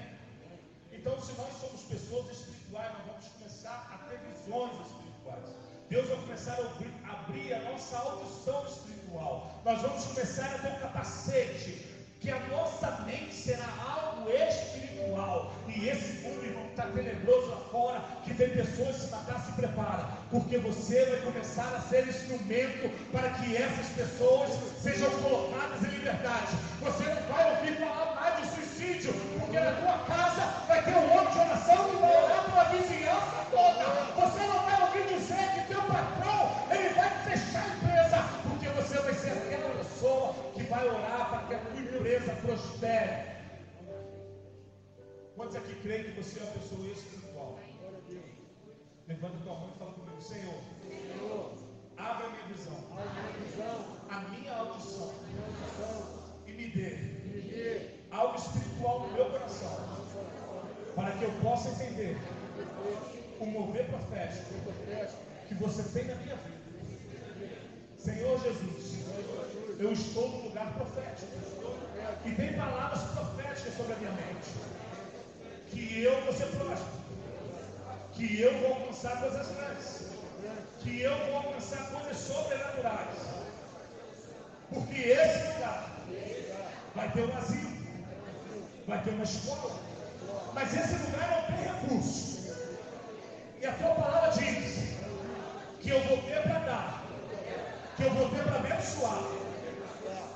Então, 0.90 1.20
se 1.20 1.32
nós 1.34 1.52
somos 1.60 1.82
pessoas 1.82 2.30
espirituais, 2.30 2.92
nós 2.94 3.06
vamos 3.06 3.28
começar 3.28 3.88
a 3.92 4.08
ter 4.08 4.18
visões 4.18 4.72
espirituais. 4.86 5.44
Deus 5.88 6.08
vai 6.08 6.16
começar 6.16 6.58
a 7.04 7.12
abrir 7.12 7.52
a 7.52 7.60
nossa 7.70 7.98
audição 7.98 8.66
espiritual. 8.66 9.60
Nós 9.64 9.82
vamos 9.82 10.04
começar 10.06 10.46
a 10.46 10.58
ter 10.58 10.68
um 10.68 10.80
capacete 10.80 11.96
que 12.20 12.30
a 12.30 12.40
nossa 12.48 12.90
mente 13.02 13.34
será 13.34 13.68
algo 13.78 14.30
espiritual. 14.30 14.85
E 15.76 15.88
esse 15.88 16.22
mundo, 16.22 16.44
irmão, 16.44 16.64
está 16.70 16.84
tenebroso 16.86 17.50
lá 17.50 17.56
fora, 17.70 18.00
que 18.24 18.34
tem 18.34 18.48
pessoas 18.48 18.96
se 18.96 19.10
matar, 19.10 19.38
se 19.44 19.52
prepara, 19.52 20.08
porque 20.30 20.58
você 20.58 21.04
vai 21.04 21.20
começar 21.20 21.70
a 21.76 21.80
ser 21.82 22.08
instrumento 22.08 22.90
para 23.12 23.30
que 23.30 23.56
essas 23.56 23.86
pessoas 23.88 24.50
sejam 24.82 25.10
colocadas 25.10 25.82
em 25.82 25.98
liberdade. 25.98 26.56
Você 26.80 27.04
não 27.04 27.22
vai 27.32 27.50
ouvir 27.50 27.76
falar 27.76 28.14
mais 28.14 28.40
de 28.40 28.54
suicídio, 28.56 29.12
porque 29.38 29.60
na 29.60 29.72
tua 29.72 29.98
casa 30.06 30.42
vai 30.66 30.82
ter 30.82 30.92
um 30.92 31.12
homem 31.12 31.32
de 31.32 31.38
oração 31.38 31.90
que 31.90 31.96
vai 31.96 32.24
orar 32.24 32.44
pela 32.44 32.64
vizinhança 32.64 33.46
toda. 33.50 33.84
Você 34.26 34.46
não 34.46 34.62
vai 34.64 34.80
ouvir 34.80 35.14
dizer 35.14 35.52
que 35.54 35.74
teu 35.74 35.82
patrão 35.82 36.52
ele 36.70 36.88
vai 36.94 37.10
fechar 37.24 37.64
a 37.64 37.76
empresa, 37.76 38.28
porque 38.42 38.68
você 38.70 38.98
vai 38.98 39.14
ser 39.14 39.30
aquela 39.30 39.74
pessoa 39.76 40.34
que 40.54 40.62
vai 40.62 40.88
orar 40.88 41.28
para 41.28 41.38
que 41.48 41.54
a 41.54 41.58
tua 41.58 41.80
empresa 41.80 42.32
prospere. 42.42 43.25
Quantos 45.46 45.62
aqui 45.62 45.76
creem 45.76 46.02
que 46.02 46.20
você 46.20 46.40
é 46.40 46.42
uma 46.42 46.52
pessoa 46.54 46.88
espiritual? 46.88 47.60
Levanta 49.06 49.36
tua 49.44 49.54
mão 49.54 49.70
e 49.72 49.78
fala 49.78 49.92
comigo, 49.92 50.20
Senhor, 50.20 50.60
abre 51.96 52.26
a 52.26 52.30
minha 52.30 52.46
visão, 52.48 52.84
a 54.10 54.20
minha 54.22 54.52
audição 54.56 55.14
e 56.48 56.52
me 56.52 56.66
dê 56.70 57.90
algo 58.10 58.36
espiritual 58.36 59.06
no 59.06 59.12
meu 59.12 59.30
coração, 59.30 59.70
para 60.96 61.12
que 61.12 61.22
eu 61.22 61.30
possa 61.40 61.70
entender 61.70 62.18
o 63.38 63.46
mover 63.46 63.86
profético 63.86 64.52
que 65.46 65.54
você 65.54 65.84
tem 65.96 66.08
na 66.08 66.16
minha 66.16 66.34
vida. 66.34 66.56
Senhor 67.98 68.42
Jesus, 68.42 68.98
eu 69.78 69.92
estou 69.92 70.28
no 70.28 70.42
lugar 70.48 70.74
profético 70.74 71.30
e 72.24 72.34
tem 72.34 72.52
palavras 72.54 73.00
proféticas 73.12 73.76
sobre 73.76 73.92
a 73.92 73.96
minha 73.98 74.10
mente. 74.10 74.85
Que 75.70 76.02
eu 76.02 76.20
vou 76.22 76.32
ser 76.32 76.46
próspero, 76.46 76.96
que 78.14 78.40
eu 78.40 78.58
vou 78.58 78.74
alcançar 78.74 79.20
coisas 79.20 79.46
grandes, 79.48 80.06
que 80.80 81.00
eu 81.02 81.16
vou 81.26 81.36
alcançar 81.36 81.90
coisas 81.90 82.16
sobrenaturais. 82.16 83.18
Porque 84.72 85.00
esse 85.00 85.52
lugar 85.52 85.90
vai 86.94 87.10
ter 87.12 87.24
um 87.24 87.36
asilo, 87.36 87.76
vai 88.86 89.02
ter 89.02 89.10
uma 89.10 89.24
escola, 89.24 89.76
mas 90.54 90.74
esse 90.74 90.94
lugar 91.04 91.30
não 91.30 91.56
tem 91.56 91.64
recurso. 91.66 92.36
E 93.60 93.66
a 93.66 93.72
tua 93.72 93.94
palavra 93.94 94.30
diz 94.30 94.96
que 95.80 95.90
eu 95.90 96.00
vou 96.04 96.18
ter 96.22 96.42
para 96.42 96.58
dar, 96.60 97.04
que 97.96 98.02
eu 98.04 98.10
vou 98.10 98.28
ter 98.30 98.42
para 98.44 98.56
abençoar. 98.56 99.22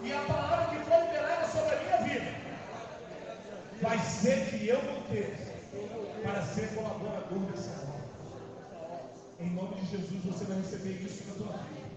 E 0.03 0.12
a 0.12 0.20
palavra 0.20 0.66
que 0.66 0.85
foi 0.85 1.01
liberada 1.01 1.47
sobre 1.49 1.76
a 1.76 1.81
minha 1.81 1.97
vida 1.99 2.49
vai 3.81 3.99
ser 3.99 4.47
que 4.47 4.68
eu 4.68 4.81
vou 4.81 5.03
ter 5.11 5.35
para 6.22 6.43
ser 6.43 6.68
colaborador 6.74 7.39
dessa 7.51 7.70
obra. 7.83 8.01
Em 9.41 9.51
nome 9.51 9.81
de 9.81 9.87
Jesus 9.87 10.24
você 10.24 10.45
vai 10.45 10.59
receber 10.59 11.03
isso 11.03 11.24
na 11.28 11.35
tua 11.35 11.57
vida. 11.64 11.89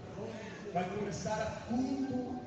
Vai 0.72 0.84
começar 0.84 1.34
a 1.34 1.68
tudo 1.68 2.40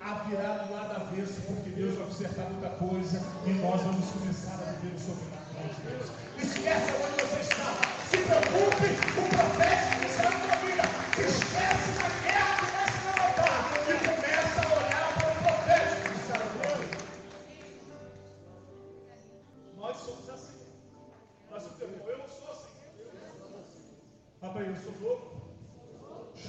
a 0.00 0.14
virar 0.24 0.64
do 0.64 0.72
lado 0.72 1.00
avesso, 1.00 1.40
porque 1.42 1.70
Deus 1.70 1.96
vai 1.96 2.06
consertar 2.06 2.50
muita 2.50 2.70
coisa 2.70 3.22
e 3.46 3.50
nós 3.50 3.80
vamos 3.82 4.10
começar 4.10 4.54
a 4.54 4.72
viver 4.72 4.96
o 4.96 4.98
sobrenatural 4.98 5.68
de 5.76 5.82
Deus. 5.88 6.10
Esquece 6.42 6.90
onde 7.04 7.22
você 7.22 7.40
está. 7.40 7.78
Se 8.10 8.16
preocupe 8.18 8.86
o 9.16 9.28
profético 9.28 10.00
que 10.00 10.51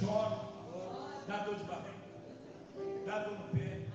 choro, 0.00 0.40
dá 1.28 1.44
dor 1.44 1.54
de 1.54 1.64
barriga, 1.64 1.94
dá 3.06 3.18
dor 3.20 3.38
no 3.38 3.48
pé, 3.56 3.86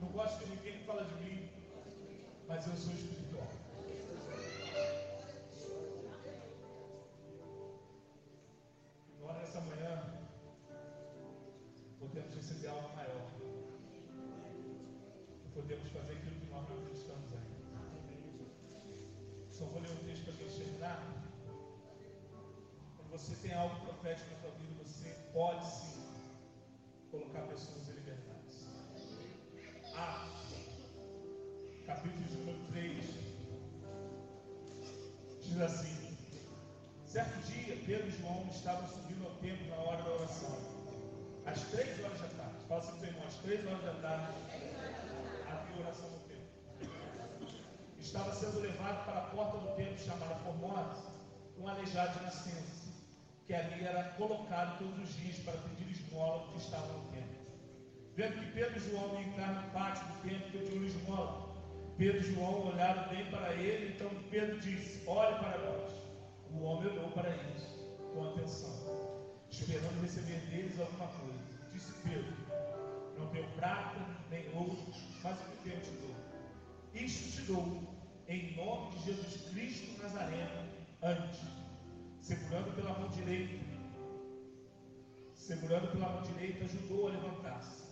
não 0.00 0.08
gosto 0.08 0.38
que 0.38 0.50
ninguém 0.50 0.78
fala 0.84 1.04
de 1.04 1.14
mim, 1.16 1.48
mas 2.46 2.66
eu 2.66 2.76
sou 2.76 2.92
espiritual. 2.94 3.48
Agora 9.18 9.38
nessa 9.40 9.60
manhã, 9.60 10.04
podemos 11.98 12.34
receber 12.36 12.68
algo 12.68 12.94
maior. 12.94 13.28
Podemos 15.52 15.88
fazer 15.90 16.12
aquilo 16.12 16.40
que 16.40 16.46
nós 16.46 16.68
não 16.68 16.78
acreditamos 16.78 17.32
ainda. 17.32 17.58
Só 19.50 19.64
vou 19.64 19.82
ler 19.82 19.90
um 19.90 20.04
texto 20.06 20.24
para 20.24 20.34
gente 20.34 20.56
terminar. 20.56 21.17
Você 23.18 23.34
tem 23.42 23.52
algo 23.52 23.74
profético 23.84 24.30
na 24.30 24.40
sua 24.40 24.50
vida, 24.52 24.84
você 24.84 25.08
pode 25.32 25.66
sim 25.66 26.00
colocar 27.10 27.40
pessoas 27.48 27.88
em 27.88 27.92
liberdade. 27.94 28.38
Atos, 29.92 30.54
capítulo 31.84 32.24
de 32.24 32.36
número 32.36 32.58
3, 32.70 33.04
diz 35.42 35.60
assim: 35.60 36.16
Certo 37.06 37.36
dia, 37.50 37.76
Pedro 37.84 38.06
e 38.06 38.10
João 38.12 38.48
estavam 38.52 38.88
subindo 38.88 39.26
ao 39.26 39.34
templo 39.38 39.66
na 39.66 39.76
hora 39.76 40.02
da 40.04 40.10
oração, 40.10 40.56
às 41.44 41.60
três 41.72 41.98
horas 42.04 42.20
da 42.20 42.28
tarde. 42.28 42.64
Fala 42.68 42.80
assim, 42.80 43.02
irmão, 43.04 43.26
às 43.26 43.34
três 43.38 43.66
horas 43.66 43.82
da 43.82 43.94
tarde, 43.94 44.32
havia 45.50 45.80
oração 45.82 46.08
no 46.08 46.18
templo. 46.20 46.46
Estava 47.98 48.32
sendo 48.32 48.60
levado 48.60 49.04
para 49.04 49.18
a 49.18 49.26
porta 49.30 49.58
do 49.58 49.74
templo 49.74 49.98
chamada 49.98 50.36
Formosa, 50.36 51.02
um 51.58 51.66
aleijado 51.66 52.16
de 52.16 52.24
nascença, 52.24 52.87
que 53.48 53.54
ali 53.54 53.82
era 53.82 54.04
colocado 54.10 54.78
todos 54.78 55.08
os 55.08 55.16
dias 55.16 55.38
para 55.38 55.54
pedir 55.54 55.90
esmola 55.90 56.52
que 56.52 56.58
estavam 56.58 56.98
no 56.98 57.10
templo. 57.10 57.38
Vendo 58.14 58.44
que 58.44 58.52
Pedro 58.52 58.76
e 58.76 58.90
João 58.90 59.14
iam 59.14 59.22
entrar 59.22 59.54
no 59.54 59.70
pátio 59.70 60.06
do 60.06 60.28
templo 60.28 60.50
pediram 60.52 60.84
esmola. 60.84 61.48
Pedro 61.96 62.20
e 62.20 62.34
João 62.34 62.66
olharam 62.68 63.08
bem 63.08 63.24
para 63.30 63.54
ele, 63.54 63.94
então 63.94 64.10
Pedro 64.30 64.60
disse: 64.60 65.02
Olhe 65.08 65.38
para 65.38 65.56
nós. 65.58 65.92
O 66.50 66.62
homem 66.62 66.92
olhou 66.92 67.10
para 67.12 67.30
eles 67.30 67.62
com 68.12 68.28
atenção, 68.28 69.24
esperando 69.50 70.02
receber 70.02 70.40
deles 70.50 70.78
alguma 70.78 71.06
coisa. 71.06 71.38
Disse 71.72 71.94
Pedro: 72.02 72.34
Não 73.18 73.28
tenho 73.28 73.48
prata 73.52 73.98
nem 74.30 74.46
ouro, 74.54 74.76
mas 75.24 75.38
o 75.40 75.62
que 75.62 75.70
eu 75.70 75.80
te 75.80 75.90
dou? 76.02 76.14
Isto 76.92 77.32
te 77.32 77.46
dou, 77.46 77.82
em 78.28 78.54
nome 78.56 78.90
de 78.90 79.04
Jesus 79.06 79.50
Cristo 79.50 80.02
Nazareno, 80.02 80.68
antes, 81.02 81.40
segurando 82.20 82.74
pela 82.74 82.98
mão 82.98 83.08
direita, 83.08 83.64
segurando 85.34 85.92
pela 85.92 86.08
mão 86.10 86.22
direita, 86.22 86.64
ajudou 86.64 87.08
a 87.08 87.10
levantar-se. 87.12 87.84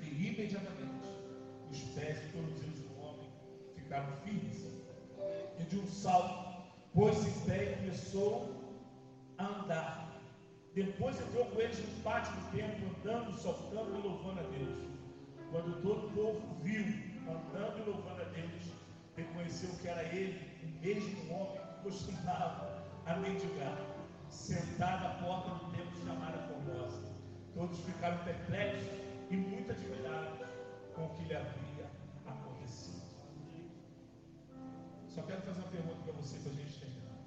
E 0.00 0.28
imediatamente 0.28 1.06
os 1.70 1.80
pés 1.94 2.18
e 2.24 2.32
tornozelos 2.32 2.80
do 2.80 3.00
homem 3.00 3.28
ficaram 3.74 4.16
firmes. 4.18 4.64
E 5.58 5.64
de 5.64 5.78
um 5.78 5.86
salto, 5.86 6.62
pôs-se 6.94 7.28
em 7.28 7.40
pé 7.46 7.72
e 7.72 7.76
começou 7.76 8.62
a 9.38 9.46
andar. 9.46 10.20
Depois 10.74 11.20
entrou 11.20 11.44
com 11.46 11.60
eles 11.60 11.78
no 11.78 12.02
pátio 12.02 12.32
do 12.34 12.56
templo, 12.56 12.88
andando, 12.88 13.38
saltando 13.38 13.98
e 13.98 14.02
louvando 14.02 14.40
a 14.40 14.42
Deus. 14.44 14.92
Quando 15.50 15.82
todo 15.82 16.06
o 16.06 16.10
povo 16.12 16.54
viu, 16.62 16.84
andando 17.28 17.78
e 17.78 17.90
louvando 17.90 18.22
a 18.22 18.24
Deus, 18.24 18.72
reconheceu 19.14 19.70
que 19.80 19.88
era 19.88 20.02
ele, 20.04 20.40
o 20.62 20.80
mesmo 20.80 21.34
homem 21.34 21.60
que 21.60 21.82
costumava 21.82 22.81
a 23.06 23.16
mendigar, 23.16 23.78
sentado 24.28 25.06
à 25.06 25.10
porta 25.24 25.50
do 25.50 25.72
templo 25.72 26.04
chamada 26.04 26.38
Formosa. 26.38 27.02
Todos 27.54 27.80
ficaram 27.80 28.24
perplexos 28.24 29.00
e 29.30 29.36
muito 29.36 29.70
admirados 29.70 30.46
com 30.94 31.06
o 31.06 31.08
que 31.10 31.24
lhe 31.24 31.34
havia 31.34 31.86
acontecido. 32.26 33.02
Só 35.08 35.22
quero 35.22 35.42
fazer 35.42 35.60
uma 35.60 35.68
pergunta 35.70 36.02
para 36.02 36.12
você 36.12 36.38
para 36.38 36.52
a 36.52 36.54
gente 36.54 36.78
terminar. 36.78 37.18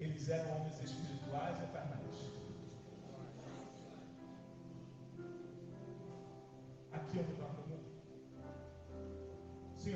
Eles 0.00 0.28
eram 0.28 0.56
homens 0.56 0.82
espirituais 0.82 1.60
ou 1.60 1.68
carnais? 1.68 1.98
Aqui 6.92 7.18
é 7.18 7.22
o 7.22 7.30
lugar 7.30 7.48
comum? 7.54 7.84
Sim? 9.76 9.94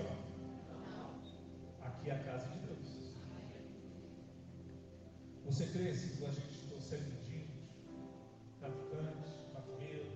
Aqui 1.82 2.10
é 2.10 2.14
a 2.14 2.24
casa 2.24 2.48
de. 2.48 2.61
Você 5.52 5.66
crê 5.66 5.94
se 5.94 6.24
a 6.24 6.32
gente 6.32 6.66
for 6.66 6.80
ser 6.80 6.98
mendigos, 7.02 7.68
traficantes, 8.58 9.34
maconheiros, 9.52 10.08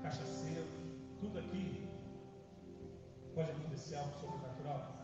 cachaceiros, 0.00 0.70
tudo 1.20 1.40
aqui 1.40 1.88
pode 3.34 3.50
acontecer 3.50 3.96
algo 3.96 4.16
sobrenatural? 4.20 4.97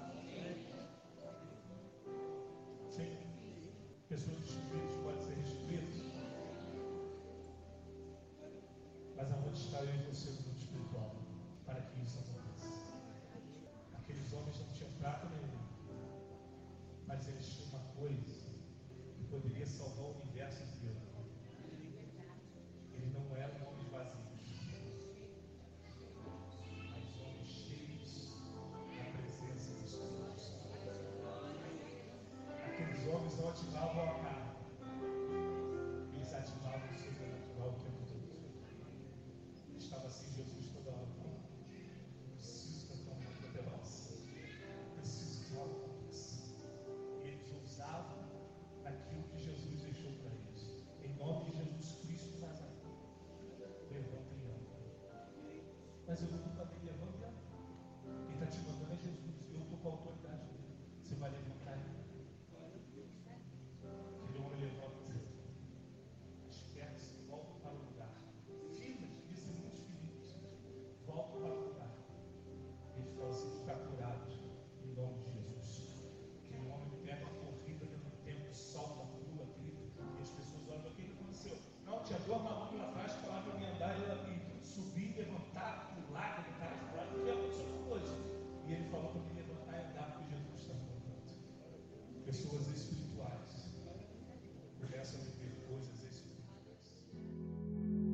Homens 33.24 33.40
não 33.40 33.48
ativavam 33.48 34.02
a 34.02 34.14
carne, 34.20 34.50
eles 36.12 36.34
ativavam 36.34 36.90
o 36.90 36.94
sobrenatural 36.94 37.68
o 37.68 37.80
tempo 37.80 38.04
todo. 38.06 39.78
Estava 39.78 40.06
assim 40.08 40.30
Jesus 40.36 40.63